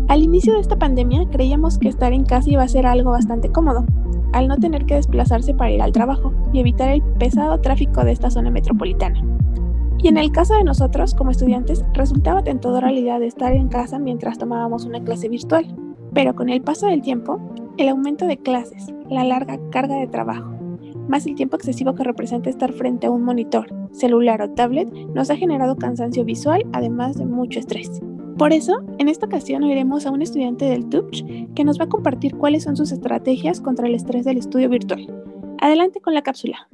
Al 0.07 0.23
inicio 0.23 0.53
de 0.53 0.59
esta 0.59 0.77
pandemia 0.77 1.25
creíamos 1.31 1.77
que 1.77 1.87
estar 1.87 2.11
en 2.11 2.25
casa 2.25 2.49
iba 2.49 2.63
a 2.63 2.67
ser 2.67 2.85
algo 2.85 3.11
bastante 3.11 3.49
cómodo, 3.49 3.85
al 4.33 4.47
no 4.47 4.57
tener 4.57 4.85
que 4.85 4.95
desplazarse 4.95 5.53
para 5.53 5.71
ir 5.71 5.81
al 5.81 5.91
trabajo 5.91 6.33
y 6.51 6.59
evitar 6.59 6.89
el 6.89 7.01
pesado 7.01 7.61
tráfico 7.61 8.03
de 8.03 8.11
esta 8.11 8.29
zona 8.29 8.49
metropolitana. 8.49 9.23
Y 9.99 10.07
en 10.07 10.17
el 10.17 10.31
caso 10.31 10.55
de 10.55 10.63
nosotros, 10.63 11.13
como 11.13 11.31
estudiantes, 11.31 11.85
resultaba 11.93 12.43
tentadora 12.43 12.91
la 12.91 12.99
idea 12.99 13.19
de 13.19 13.27
estar 13.27 13.53
en 13.53 13.67
casa 13.67 13.99
mientras 13.99 14.37
tomábamos 14.37 14.85
una 14.85 15.03
clase 15.03 15.29
virtual. 15.29 15.75
Pero 16.13 16.35
con 16.35 16.49
el 16.49 16.61
paso 16.61 16.87
del 16.87 17.01
tiempo, 17.01 17.39
el 17.77 17.87
aumento 17.87 18.25
de 18.25 18.37
clases, 18.37 18.93
la 19.09 19.23
larga 19.23 19.59
carga 19.69 19.95
de 19.95 20.07
trabajo, 20.07 20.51
más 21.11 21.27
el 21.27 21.35
tiempo 21.35 21.57
excesivo 21.57 21.93
que 21.93 22.05
representa 22.05 22.49
estar 22.49 22.71
frente 22.71 23.05
a 23.05 23.11
un 23.11 23.21
monitor, 23.21 23.67
celular 23.91 24.41
o 24.41 24.49
tablet, 24.49 24.89
nos 25.13 25.29
ha 25.29 25.35
generado 25.35 25.75
cansancio 25.75 26.23
visual, 26.23 26.65
además 26.71 27.17
de 27.17 27.25
mucho 27.25 27.59
estrés. 27.59 28.01
Por 28.37 28.53
eso, 28.53 28.81
en 28.97 29.09
esta 29.09 29.25
ocasión 29.25 29.61
oiremos 29.63 30.05
a 30.05 30.11
un 30.11 30.21
estudiante 30.21 30.65
del 30.65 30.87
TUPCH 30.87 31.53
que 31.53 31.65
nos 31.65 31.77
va 31.77 31.83
a 31.83 31.89
compartir 31.89 32.35
cuáles 32.37 32.63
son 32.63 32.77
sus 32.77 32.93
estrategias 32.93 33.59
contra 33.59 33.87
el 33.87 33.93
estrés 33.93 34.23
del 34.23 34.37
estudio 34.37 34.69
virtual. 34.69 35.05
Adelante 35.59 35.99
con 35.99 36.13
la 36.13 36.21
cápsula. 36.21 36.69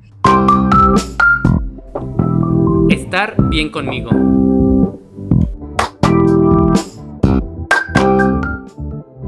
Estar 2.89 3.35
bien 3.49 3.71
conmigo. 3.71 4.11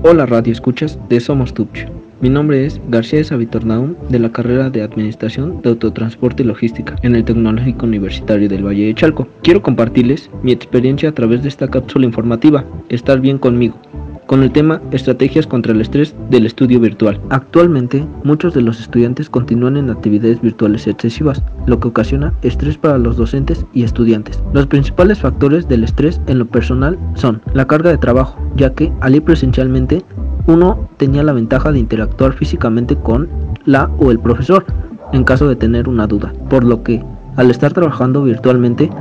Hola 0.04 0.28
Radio 0.28 0.54
Escuchas 0.54 1.00
de 1.10 1.20
Somos 1.20 1.54
Tupch. 1.54 1.88
Mi 2.22 2.28
nombre 2.28 2.66
es 2.66 2.82
García 2.90 3.24
Savitornaum 3.24 3.96
de 4.10 4.20
la 4.20 4.30
carrera 4.30 4.70
de 4.70 4.82
Administración 4.82 5.62
de 5.62 5.70
Autotransporte 5.70 6.44
y 6.44 6.48
Logística 6.48 6.98
en 7.02 7.16
el 7.16 7.24
Tecnológico 7.24 7.86
Universitario 7.86 8.50
del 8.50 8.66
Valle 8.66 8.88
de 8.88 8.94
Chalco. 8.94 9.30
Quiero 9.42 9.62
compartirles 9.62 10.30
mi 10.44 10.52
experiencia 10.52 11.08
a 11.08 11.14
través 11.14 11.44
de 11.44 11.48
esta 11.48 11.70
cápsula 11.70 12.06
informativa, 12.06 12.66
Estar 12.90 13.22
bien 13.22 13.38
conmigo, 13.38 13.80
con 14.30 14.44
el 14.44 14.52
tema 14.52 14.80
Estrategias 14.92 15.48
contra 15.48 15.72
el 15.72 15.82
estrés 15.82 16.14
del 16.30 16.46
estudio 16.46 16.80
virtual. 16.80 17.20
Actualmente, 17.32 18.06
muchos 18.24 18.54
de 18.54 18.62
los 18.62 18.80
estudiantes 18.80 19.28
continúan 19.28 19.76
en 19.76 19.90
actividades 19.90 20.40
virtuales 20.40 20.86
excesivas, 20.86 21.42
lo 21.66 21.80
que 21.80 21.88
ocasiona 21.88 22.32
estrés 22.44 22.78
para 22.78 23.00
los 23.00 23.18
docentes 23.18 23.66
y 23.74 23.82
estudiantes. 23.82 24.40
Los 24.54 24.68
principales 24.68 25.18
factores 25.18 25.68
del 25.68 25.84
estrés 25.84 26.22
en 26.28 26.38
lo 26.38 26.46
personal 26.46 27.00
son 27.16 27.42
la 27.56 27.66
carga 27.66 27.90
de 27.90 27.98
trabajo, 27.98 28.38
ya 28.56 28.72
que 28.72 28.94
al 29.02 29.16
ir 29.16 29.24
presencialmente, 29.24 30.06
uno 30.46 30.88
tenía 30.98 31.24
la 31.24 31.34
ventaja 31.34 31.72
de 31.72 31.80
interactuar 31.80 32.34
físicamente 32.34 32.96
con 32.98 33.28
la 33.66 33.90
o 33.98 34.12
el 34.12 34.20
profesor 34.20 34.64
en 35.12 35.24
caso 35.24 35.48
de 35.48 35.56
tener 35.56 35.90
una 35.90 36.06
duda, 36.06 36.32
por 36.52 36.64
lo 36.64 36.84
que 36.84 37.04
al 37.36 37.50
estar 37.50 37.74
trabajando 37.74 38.22
virtualmente 38.22 38.92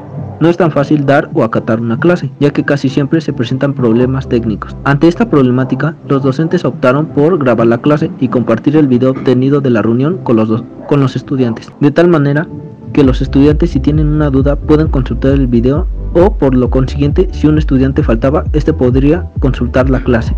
no 0.41 0.49
es 0.49 0.57
tan 0.57 0.70
fácil 0.70 1.07
dar 1.07 1.30
o 1.34 1.43
acatar 1.43 1.80
una 1.80 1.99
clase, 1.99 2.30
ya 2.41 2.51
que 2.51 2.64
casi 2.64 2.89
siempre 2.89 3.20
se 3.20 3.32
presentan 3.32 3.74
problemas 3.74 4.28
técnicos. 4.28 4.76
Ante 4.84 5.09
esta 5.09 5.28
problemática, 5.28 5.97
los 6.09 6.22
docentes 6.22 6.64
optaron 6.64 7.07
por 7.07 7.39
grabar 7.39 7.66
la 7.66 7.78
clase 7.78 8.11
y 8.20 8.28
compartir 8.28 8.76
el 8.76 8.89
video 8.89 9.11
obtenido 9.11 9.61
de 9.61 9.70
la 9.70 9.82
reunión 9.82 10.18
con 10.18 10.36
los, 10.36 10.62
con 10.89 11.01
los 11.01 11.16
estudiantes, 11.16 11.72
de 11.80 11.91
tal 11.91 12.09
manera 12.09 12.47
que 12.93 13.05
los 13.05 13.20
estudiantes 13.20 13.70
si 13.70 13.80
tienen 13.80 14.09
una 14.09 14.30
duda 14.30 14.57
pueden 14.57 14.89
consultar 14.89 15.32
el 15.32 15.47
video 15.47 15.86
o 16.14 16.34
por 16.34 16.55
lo 16.55 16.70
consiguiente 16.70 17.28
si 17.32 17.47
un 17.47 17.59
estudiante 17.59 18.03
faltaba, 18.03 18.45
este 18.53 18.72
podría 18.72 19.30
consultar 19.41 19.91
la 19.91 20.01
clase. 20.01 20.34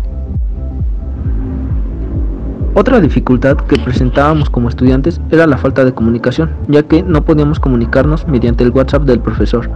Otra 2.73 3.01
dificultad 3.01 3.57
que 3.57 3.77
presentábamos 3.77 4.49
como 4.49 4.69
estudiantes 4.69 5.19
era 5.29 5.45
la 5.45 5.57
falta 5.57 5.83
de 5.83 5.93
comunicación, 5.93 6.51
ya 6.69 6.83
que 6.83 7.03
no 7.03 7.25
podíamos 7.25 7.59
comunicarnos 7.59 8.25
mediante 8.27 8.63
el 8.63 8.71
WhatsApp 8.71 9.03
del 9.03 9.19
profesor, 9.19 9.69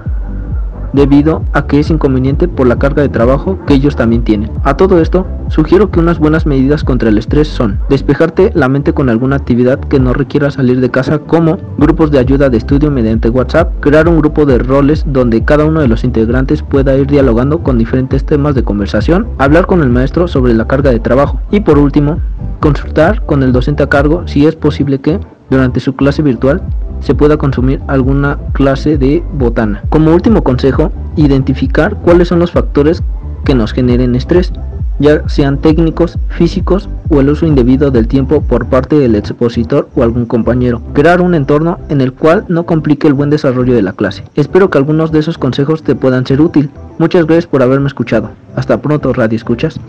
debido 0.95 1.43
a 1.53 1.67
que 1.67 1.79
es 1.79 1.89
inconveniente 1.89 2.47
por 2.47 2.67
la 2.67 2.79
carga 2.79 3.01
de 3.01 3.09
trabajo 3.09 3.59
que 3.67 3.73
ellos 3.73 3.95
también 3.95 4.23
tienen. 4.23 4.51
A 4.63 4.77
todo 4.77 4.99
esto, 4.99 5.27
sugiero 5.49 5.91
que 5.91 5.99
unas 5.99 6.19
buenas 6.19 6.45
medidas 6.45 6.83
contra 6.83 7.09
el 7.09 7.17
estrés 7.17 7.47
son 7.47 7.79
despejarte 7.89 8.51
la 8.55 8.69
mente 8.69 8.93
con 8.93 9.09
alguna 9.09 9.35
actividad 9.35 9.79
que 9.79 9.99
no 9.99 10.13
requiera 10.13 10.51
salir 10.51 10.79
de 10.79 10.89
casa 10.91 11.19
como 11.19 11.57
grupos 11.77 12.11
de 12.11 12.19
ayuda 12.19 12.49
de 12.49 12.57
estudio 12.57 12.89
mediante 12.91 13.29
WhatsApp, 13.29 13.73
crear 13.81 14.07
un 14.07 14.19
grupo 14.19 14.45
de 14.45 14.57
roles 14.57 15.03
donde 15.07 15.43
cada 15.43 15.65
uno 15.65 15.81
de 15.81 15.87
los 15.87 16.03
integrantes 16.03 16.63
pueda 16.63 16.95
ir 16.95 17.07
dialogando 17.07 17.59
con 17.59 17.77
diferentes 17.77 18.25
temas 18.25 18.55
de 18.55 18.63
conversación, 18.63 19.27
hablar 19.37 19.65
con 19.65 19.81
el 19.81 19.89
maestro 19.89 20.27
sobre 20.27 20.53
la 20.53 20.67
carga 20.67 20.91
de 20.91 20.99
trabajo 20.99 21.39
y 21.51 21.59
por 21.59 21.77
último, 21.77 22.19
consultar 22.59 23.25
con 23.25 23.43
el 23.43 23.51
docente 23.51 23.83
a 23.83 23.89
cargo 23.89 24.23
si 24.27 24.45
es 24.45 24.55
posible 24.55 24.99
que, 24.99 25.19
durante 25.49 25.79
su 25.79 25.95
clase 25.95 26.21
virtual, 26.21 26.61
se 26.99 27.15
pueda 27.15 27.37
consumir 27.37 27.81
alguna 27.87 28.37
clase 28.53 28.97
de 28.97 29.23
botana. 29.33 29.83
Como 29.89 30.13
último 30.13 30.43
consejo, 30.43 30.91
identificar 31.15 31.95
cuáles 31.97 32.29
son 32.29 32.39
los 32.39 32.51
factores 32.51 33.03
que 33.43 33.55
nos 33.55 33.73
generen 33.73 34.15
estrés, 34.15 34.51
ya 34.99 35.27
sean 35.27 35.57
técnicos, 35.57 36.17
físicos 36.29 36.89
o 37.09 37.19
el 37.19 37.29
uso 37.29 37.45
indebido 37.45 37.91
del 37.91 38.07
tiempo 38.07 38.41
por 38.41 38.67
parte 38.67 38.97
del 38.97 39.15
expositor 39.15 39.89
o 39.95 40.03
algún 40.03 40.25
compañero. 40.25 40.81
Crear 40.93 41.21
un 41.21 41.35
entorno 41.35 41.79
en 41.89 42.01
el 42.01 42.13
cual 42.13 42.45
no 42.47 42.65
complique 42.65 43.07
el 43.07 43.13
buen 43.13 43.29
desarrollo 43.29 43.75
de 43.75 43.81
la 43.81 43.93
clase. 43.93 44.23
Espero 44.35 44.69
que 44.69 44.77
algunos 44.77 45.11
de 45.11 45.19
esos 45.19 45.37
consejos 45.37 45.83
te 45.83 45.95
puedan 45.95 46.25
ser 46.25 46.41
útil. 46.41 46.69
Muchas 46.97 47.25
gracias 47.25 47.47
por 47.47 47.61
haberme 47.61 47.87
escuchado. 47.87 48.31
Hasta 48.55 48.81
pronto, 48.81 49.13
Radio 49.13 49.35
Escuchas. 49.35 49.79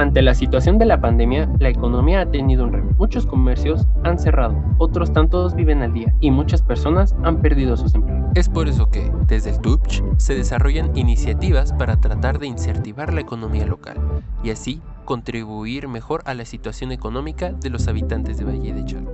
Ante 0.00 0.22
la 0.22 0.32
situación 0.32 0.78
de 0.78 0.86
la 0.86 0.98
pandemia, 0.98 1.46
la 1.58 1.68
economía 1.68 2.22
ha 2.22 2.30
tenido 2.30 2.64
un 2.64 2.72
revés. 2.72 2.96
Muchos 2.96 3.26
comercios 3.26 3.86
han 4.02 4.18
cerrado, 4.18 4.56
otros 4.78 5.12
tantos 5.12 5.54
viven 5.54 5.82
al 5.82 5.92
día 5.92 6.14
y 6.20 6.30
muchas 6.30 6.62
personas 6.62 7.14
han 7.22 7.42
perdido 7.42 7.76
sus 7.76 7.94
empleos. 7.94 8.24
Es 8.34 8.48
por 8.48 8.66
eso 8.66 8.88
que, 8.88 9.12
desde 9.26 9.50
el 9.50 9.60
TUPCH, 9.60 10.02
se 10.16 10.34
desarrollan 10.34 10.96
iniciativas 10.96 11.74
para 11.74 12.00
tratar 12.00 12.38
de 12.38 12.46
incentivar 12.46 13.12
la 13.12 13.20
economía 13.20 13.66
local 13.66 13.98
y 14.42 14.48
así 14.48 14.80
contribuir 15.04 15.86
mejor 15.86 16.22
a 16.24 16.32
la 16.32 16.46
situación 16.46 16.92
económica 16.92 17.52
de 17.52 17.68
los 17.68 17.86
habitantes 17.86 18.38
de 18.38 18.44
Valle 18.46 18.72
de 18.72 18.86
Chalco. 18.86 19.12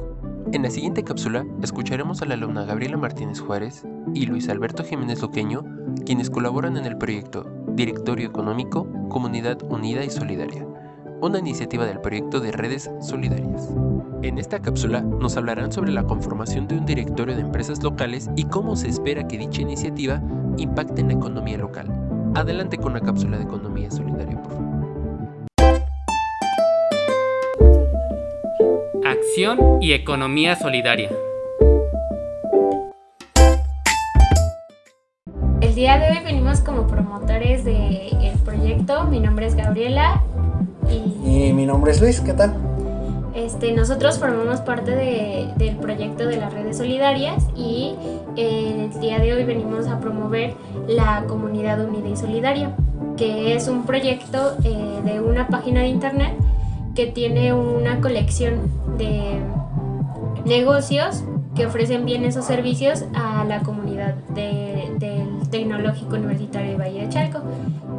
En 0.53 0.63
la 0.63 0.71
siguiente 0.71 1.03
cápsula 1.03 1.45
escucharemos 1.65 2.23
a 2.23 2.27
la 2.27 2.35
alumna 2.35 2.65
Gabriela 2.65 2.97
Martínez 2.97 3.41
Juárez 3.41 3.85
y 4.15 4.27
Luis 4.27 4.49
Alberto 4.49 4.85
Jiménez 4.85 5.21
Loqueño, 5.21 5.65
quienes 6.05 6.31
colaboran 6.31 6.77
en 6.77 6.87
el 6.87 6.97
proyecto 6.97 7.45
Directorio 7.75 8.29
Económico, 8.29 8.87
Comunidad 9.11 9.59
Unida 9.65 10.05
y 10.05 10.09
Solidaria, 10.09 10.67
una 11.21 11.39
iniciativa 11.39 11.87
del 11.87 12.01
proyecto 12.01 12.41
de 12.41 12.53
redes 12.53 12.91
solidarias. 13.01 13.71
En 14.23 14.39
esta 14.39 14.61
cápsula 14.61 15.01
nos 15.01 15.37
hablarán 15.37 15.73
sobre 15.73 15.93
la 15.93 16.05
conformación 16.05 16.67
de 16.69 16.77
un 16.77 16.87
directorio 16.87 17.35
de 17.35 17.43
empresas 17.43 17.83
locales 17.83 18.29
y 18.37 18.45
cómo 18.45 18.77
se 18.77 18.89
espera 18.89 19.27
que 19.27 19.39
dicha 19.39 19.63
iniciativa 19.63 20.21
impacte 20.57 21.01
en 21.01 21.09
la 21.09 21.15
economía 21.15 21.59
local. 21.59 21.87
Adelante 22.35 22.77
con 22.77 22.93
la 22.93 23.01
cápsula 23.01 23.39
de 23.39 23.45
economía 23.45 23.91
solidaria, 23.91 24.43
por 24.43 24.53
favor. 24.53 24.67
Acción 29.05 29.81
y 29.81 29.93
economía 29.93 30.57
solidaria. 30.57 31.11
El 35.61 35.75
día 35.75 35.99
de 35.99 36.11
hoy 36.11 36.25
venimos 36.25 36.61
como 36.61 36.87
promotores 36.87 37.65
del 37.65 38.39
proyecto. 38.45 39.05
Mi 39.05 39.21
nombre 39.21 39.47
es 39.47 39.55
Gabriela 39.55 40.23
y, 40.91 41.53
mi 41.53 41.67
nombre 41.67 41.93
es 41.93 42.01
Luis. 42.01 42.21
¿Qué 42.21 42.33
tal? 42.33 42.55
Este, 43.35 43.73
nosotros 43.73 44.19
formamos 44.19 44.61
parte 44.61 44.93
de, 44.93 45.49
del 45.57 45.77
proyecto 45.77 46.27
de 46.27 46.37
las 46.39 46.53
redes 46.53 46.79
solidarias 46.79 47.45
y 47.55 47.95
el 48.37 48.99
día 49.01 49.19
de 49.19 49.35
hoy 49.35 49.45
venimos 49.45 49.87
a 49.87 50.01
promover 50.01 50.55
la 50.89 51.25
comunidad 51.29 51.85
unida 51.85 52.09
y 52.09 52.17
solidaria, 52.17 52.75
que 53.17 53.55
es 53.55 53.69
un 53.69 53.85
proyecto 53.85 54.57
eh, 54.65 55.01
de 55.05 55.21
una 55.21 55.49
página 55.49 55.81
de 55.81 55.89
internet 55.89 56.35
que 56.95 57.07
tiene 57.07 57.53
una 57.53 58.01
colección 58.01 58.71
de 58.97 59.39
negocios 60.45 61.23
que 61.55 61.67
ofrecen 61.67 62.05
bienes 62.05 62.37
o 62.37 62.43
servicios 62.43 63.05
a 63.15 63.45
la 63.45 63.61
comunidad 63.61 64.15
del 64.35 64.99
Tecnológico 65.51 66.17
Universitario 66.17 66.73
de 66.73 66.77
Valle 66.77 67.01
de 67.03 67.09
Chalco. 67.09 67.41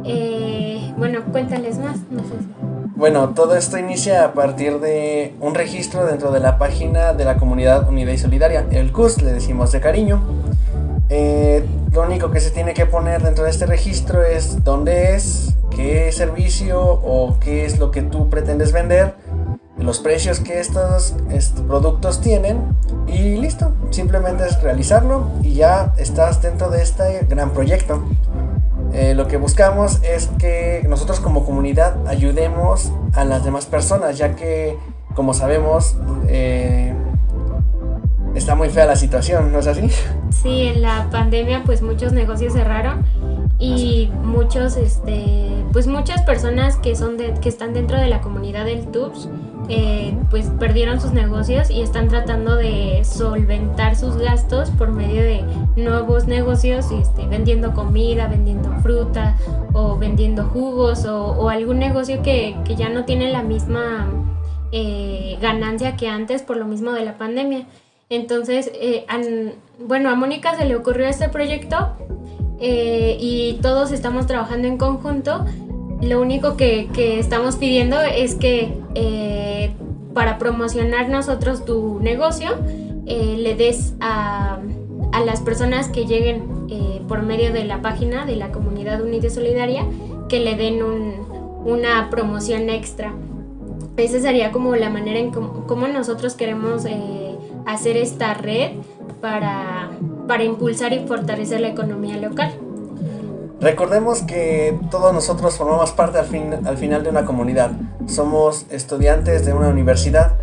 Eh, 0.04 0.92
bueno, 0.96 1.20
cuéntales 1.32 1.78
más, 1.78 1.98
no 2.10 2.20
sé 2.20 2.67
Bueno, 2.98 3.28
todo 3.28 3.54
esto 3.54 3.78
inicia 3.78 4.24
a 4.24 4.32
partir 4.32 4.80
de 4.80 5.32
un 5.38 5.54
registro 5.54 6.04
dentro 6.04 6.32
de 6.32 6.40
la 6.40 6.58
página 6.58 7.12
de 7.12 7.24
la 7.24 7.36
comunidad 7.36 7.88
unida 7.88 8.10
y 8.12 8.18
solidaria, 8.18 8.66
el 8.72 8.90
CUS, 8.90 9.22
le 9.22 9.32
decimos 9.32 9.70
de 9.70 9.80
cariño. 9.80 10.20
Eh, 11.08 11.64
lo 11.92 12.02
único 12.02 12.32
que 12.32 12.40
se 12.40 12.50
tiene 12.50 12.74
que 12.74 12.86
poner 12.86 13.22
dentro 13.22 13.44
de 13.44 13.50
este 13.50 13.66
registro 13.66 14.24
es 14.24 14.64
dónde 14.64 15.14
es, 15.14 15.54
qué 15.70 16.10
servicio 16.10 16.82
o 16.82 17.36
qué 17.38 17.64
es 17.64 17.78
lo 17.78 17.92
que 17.92 18.02
tú 18.02 18.28
pretendes 18.30 18.72
vender, 18.72 19.14
los 19.78 20.00
precios 20.00 20.40
que 20.40 20.58
estos, 20.58 21.14
productos 21.68 22.20
tienen 22.20 22.76
y 23.06 23.36
listo. 23.36 23.74
Simplemente 23.90 24.44
es 24.44 24.60
realizarlo 24.60 25.30
y 25.40 25.54
ya 25.54 25.94
estás 25.98 26.42
dentro 26.42 26.68
de 26.68 26.82
este 26.82 27.24
gran 27.28 27.50
proyecto. 27.50 28.02
Eh, 28.92 29.14
lo 29.14 29.28
que 29.28 29.36
buscamos 29.36 30.00
es 30.02 30.28
que 30.38 30.84
nosotros 30.88 31.20
como 31.20 31.44
comunidad 31.44 32.06
ayudemos 32.06 32.92
a 33.12 33.24
las 33.24 33.44
demás 33.44 33.66
personas, 33.66 34.18
ya 34.18 34.34
que 34.34 34.76
como 35.14 35.34
sabemos, 35.34 35.96
eh, 36.28 36.94
está 38.34 38.54
muy 38.54 38.70
fea 38.70 38.86
la 38.86 38.96
situación, 38.96 39.52
¿no 39.52 39.58
es 39.58 39.66
así? 39.66 39.90
Sí, 40.30 40.68
en 40.68 40.82
la 40.82 41.08
pandemia 41.10 41.62
pues 41.64 41.82
muchos 41.82 42.12
negocios 42.12 42.52
cerraron 42.52 43.04
y 43.58 44.10
muchos, 44.22 44.76
este, 44.76 45.64
pues 45.72 45.86
muchas 45.86 46.22
personas 46.22 46.76
que 46.76 46.94
son 46.94 47.16
de, 47.16 47.34
que 47.34 47.48
están 47.48 47.74
dentro 47.74 47.98
de 47.98 48.06
la 48.06 48.20
comunidad 48.20 48.64
del 48.64 48.86
TUBS 48.86 49.28
eh, 49.70 50.16
pues 50.30 50.46
perdieron 50.58 50.98
sus 50.98 51.12
negocios 51.12 51.70
y 51.70 51.82
están 51.82 52.08
tratando 52.08 52.56
de 52.56 53.02
solventar 53.04 53.96
sus 53.96 54.16
gastos 54.16 54.70
por 54.70 54.92
medio 54.92 55.22
de 55.22 55.44
nuevos 55.76 56.26
negocios, 56.26 56.90
este, 56.90 57.26
vendiendo 57.26 57.74
comida, 57.74 58.28
vendiendo 58.28 58.72
fruta 58.82 59.36
o 59.74 59.98
vendiendo 59.98 60.44
jugos 60.44 61.04
o, 61.04 61.50
algún 61.50 61.78
negocio 61.78 62.22
que, 62.22 62.56
ya 62.78 62.88
no 62.88 63.04
tiene 63.04 63.30
la 63.30 63.42
misma 63.42 64.08
eh, 64.72 65.36
ganancia 65.42 65.96
que 65.96 66.08
antes 66.08 66.42
por 66.42 66.56
lo 66.56 66.64
mismo 66.64 66.92
de 66.92 67.04
la 67.04 67.18
pandemia. 67.18 67.66
Entonces, 68.08 68.70
eh, 68.74 69.04
bueno, 69.78 70.08
a 70.08 70.14
Mónica 70.14 70.56
se 70.56 70.64
le 70.64 70.76
ocurrió 70.76 71.06
este 71.06 71.28
proyecto 71.28 71.94
y 72.60 73.58
todos 73.62 73.92
estamos 73.92 74.26
trabajando 74.26 74.66
en 74.66 74.78
conjunto 74.78 75.44
lo 76.00 76.20
único 76.20 76.56
que, 76.56 76.88
estamos 77.18 77.56
pidiendo 77.56 78.00
es 78.00 78.34
que 78.34 78.72
eh, 78.94 79.72
para 80.14 80.38
promocionar 80.38 81.08
nosotros 81.08 81.64
tu 81.64 81.98
negocio, 82.00 82.50
eh, 83.06 83.36
le 83.38 83.54
des 83.54 83.94
a, 84.00 84.60
las 85.24 85.40
personas 85.40 85.88
que 85.88 86.06
lleguen 86.06 86.44
eh, 86.70 87.02
por 87.08 87.22
medio 87.22 87.52
de 87.52 87.64
la 87.64 87.82
página 87.82 88.24
de 88.24 88.36
la 88.36 88.52
comunidad 88.52 89.02
Unida 89.02 89.30
Solidaria, 89.30 89.84
que 90.28 90.38
le 90.38 90.54
den 90.54 90.80
una 91.64 92.08
promoción 92.10 92.70
extra. 92.70 93.12
Esa 93.96 94.20
sería 94.20 94.52
como 94.52 94.76
la 94.76 94.90
manera 94.90 95.18
en 95.18 95.30
cómo, 95.32 95.88
nosotros 95.88 96.34
queremos 96.34 96.84
hacer 97.66 97.96
esta 97.96 98.34
red 98.34 98.72
para, 99.20 99.90
para 100.28 100.44
impulsar 100.44 100.92
y 100.92 101.00
fortalecer 101.00 101.60
la 101.60 101.68
economía 101.68 102.16
local. 102.16 102.52
Recordemos 103.60 104.22
que 104.22 104.78
todos 104.88 105.12
nosotros 105.12 105.56
formamos 105.56 105.90
parte 105.90 106.18
al, 106.18 106.26
fin, 106.26 106.54
al 106.64 106.76
final 106.76 107.02
de 107.02 107.10
una 107.10 107.24
comunidad. 107.24 107.72
Somos 108.06 108.66
estudiantes 108.70 109.44
de 109.44 109.52
una 109.52 109.68
universidad 109.68 110.36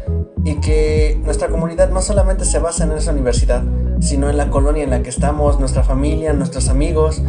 y 0.43 0.55
que 0.55 1.19
nuestra 1.23 1.47
comunidad 1.47 1.89
no 1.89 2.01
solamente 2.01 2.43
se 2.43 2.59
basa 2.59 2.83
en 2.83 2.91
esa 2.91 3.11
universidad, 3.11 3.63
sino 4.01 4.29
en 4.29 4.35
la 4.35 4.49
colonia 4.49 4.83
en 4.83 4.89
la 4.89 5.01
que 5.01 5.09
estamos, 5.09 5.59
nuestra 5.59 5.83
familia, 5.83 6.33
nuestros 6.33 6.67
amigos. 6.67 7.21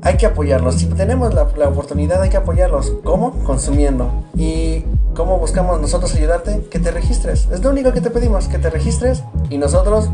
Hay 0.00 0.16
que 0.16 0.24
apoyarlos. 0.24 0.76
Si 0.76 0.86
tenemos 0.86 1.34
la, 1.34 1.46
la 1.58 1.68
oportunidad, 1.68 2.22
hay 2.22 2.30
que 2.30 2.38
apoyarlos. 2.38 2.94
¿Cómo? 3.04 3.32
Consumiendo. 3.44 4.10
¿Y 4.34 4.86
cómo 5.14 5.38
buscamos 5.38 5.78
nosotros 5.78 6.14
ayudarte? 6.14 6.66
Que 6.70 6.78
te 6.78 6.90
registres. 6.90 7.48
Es 7.52 7.62
lo 7.62 7.68
único 7.68 7.92
que 7.92 8.00
te 8.00 8.10
pedimos, 8.10 8.48
que 8.48 8.58
te 8.58 8.70
registres 8.70 9.22
y 9.50 9.58
nosotros, 9.58 10.08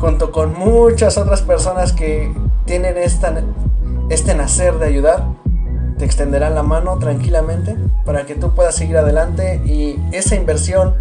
junto 0.00 0.32
con 0.32 0.58
muchas 0.58 1.18
otras 1.18 1.42
personas 1.42 1.92
que 1.92 2.34
tienen 2.64 2.96
esta 2.96 3.34
este 4.14 4.34
nacer 4.34 4.78
de 4.78 4.86
ayudar 4.86 5.24
te 5.98 6.04
extenderá 6.04 6.50
la 6.50 6.62
mano 6.62 6.98
tranquilamente 6.98 7.74
para 8.04 8.26
que 8.26 8.36
tú 8.36 8.54
puedas 8.54 8.76
seguir 8.76 8.96
adelante 8.96 9.60
y 9.66 9.98
esa 10.12 10.36
inversión 10.36 10.94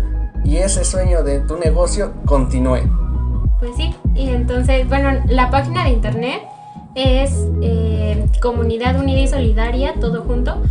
y 0.43 0.57
ese 0.57 0.83
sueño 0.83 1.23
de 1.23 1.39
tu 1.39 1.57
negocio 1.57 2.13
continúe. 2.25 2.79
Pues 3.59 3.75
sí, 3.77 3.93
y 4.15 4.29
entonces, 4.29 4.89
bueno, 4.89 5.21
la 5.27 5.51
página 5.51 5.83
de 5.85 5.91
internet 5.91 6.41
es 6.95 7.47
eh, 7.61 8.25
comunidad 8.41 8.99
unida 8.99 9.19
y 9.19 9.27
solidaria, 9.27 9.93
todo 9.99 10.23
junto, 10.23 10.63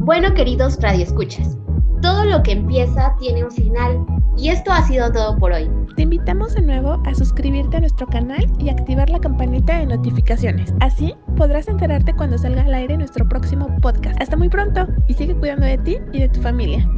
Bueno, 0.00 0.32
queridos 0.34 0.78
radioescuchas, 0.80 1.58
todo 2.00 2.24
lo 2.24 2.42
que 2.42 2.52
empieza 2.52 3.14
tiene 3.18 3.44
un 3.44 3.50
final 3.50 4.06
y 4.36 4.50
esto 4.50 4.70
ha 4.70 4.82
sido 4.82 5.10
todo 5.10 5.36
por 5.38 5.52
hoy. 5.52 5.68
Te 5.96 6.02
invitamos 6.02 6.54
de 6.54 6.62
nuevo 6.62 7.02
a 7.04 7.14
suscribirte 7.14 7.78
a 7.78 7.80
nuestro 7.80 8.06
canal 8.06 8.46
y 8.58 8.68
activar 8.68 9.10
la 9.10 9.18
campanita 9.18 9.78
de 9.78 9.86
notificaciones. 9.86 10.72
Así 10.80 11.14
podrás 11.36 11.68
enterarte 11.68 12.14
cuando 12.14 12.38
salga 12.38 12.62
al 12.62 12.74
aire 12.74 12.96
nuestro 12.96 13.28
próximo 13.28 13.68
podcast. 13.80 14.20
Hasta 14.20 14.36
muy 14.36 14.48
pronto 14.48 14.86
y 15.08 15.14
sigue 15.14 15.34
cuidando 15.34 15.66
de 15.66 15.78
ti 15.78 15.98
y 16.12 16.20
de 16.20 16.28
tu 16.28 16.40
familia. 16.40 16.88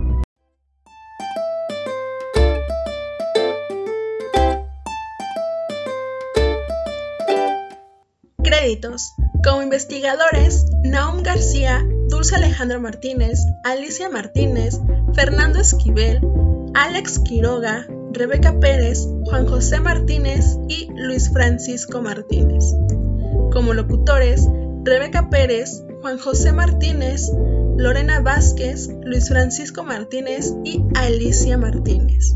Como 9.44 9.62
investigadores, 9.62 10.66
Naum 10.82 11.22
García, 11.22 11.86
Dulce 12.08 12.34
Alejandro 12.34 12.80
Martínez, 12.80 13.38
Alicia 13.62 14.08
Martínez, 14.08 14.80
Fernando 15.14 15.60
Esquivel, 15.60 16.20
Alex 16.74 17.20
Quiroga, 17.20 17.86
Rebeca 18.12 18.58
Pérez, 18.58 19.06
Juan 19.26 19.46
José 19.46 19.78
Martínez 19.78 20.58
y 20.68 20.88
Luis 20.96 21.30
Francisco 21.32 22.02
Martínez. 22.02 22.74
Como 23.52 23.74
locutores, 23.74 24.48
Rebeca 24.82 25.30
Pérez, 25.30 25.84
Juan 26.00 26.18
José 26.18 26.50
Martínez, 26.50 27.30
Lorena 27.76 28.18
Vázquez, 28.20 28.88
Luis 29.04 29.28
Francisco 29.28 29.84
Martínez 29.84 30.52
y 30.64 30.82
Alicia 30.96 31.56
Martínez. 31.58 32.34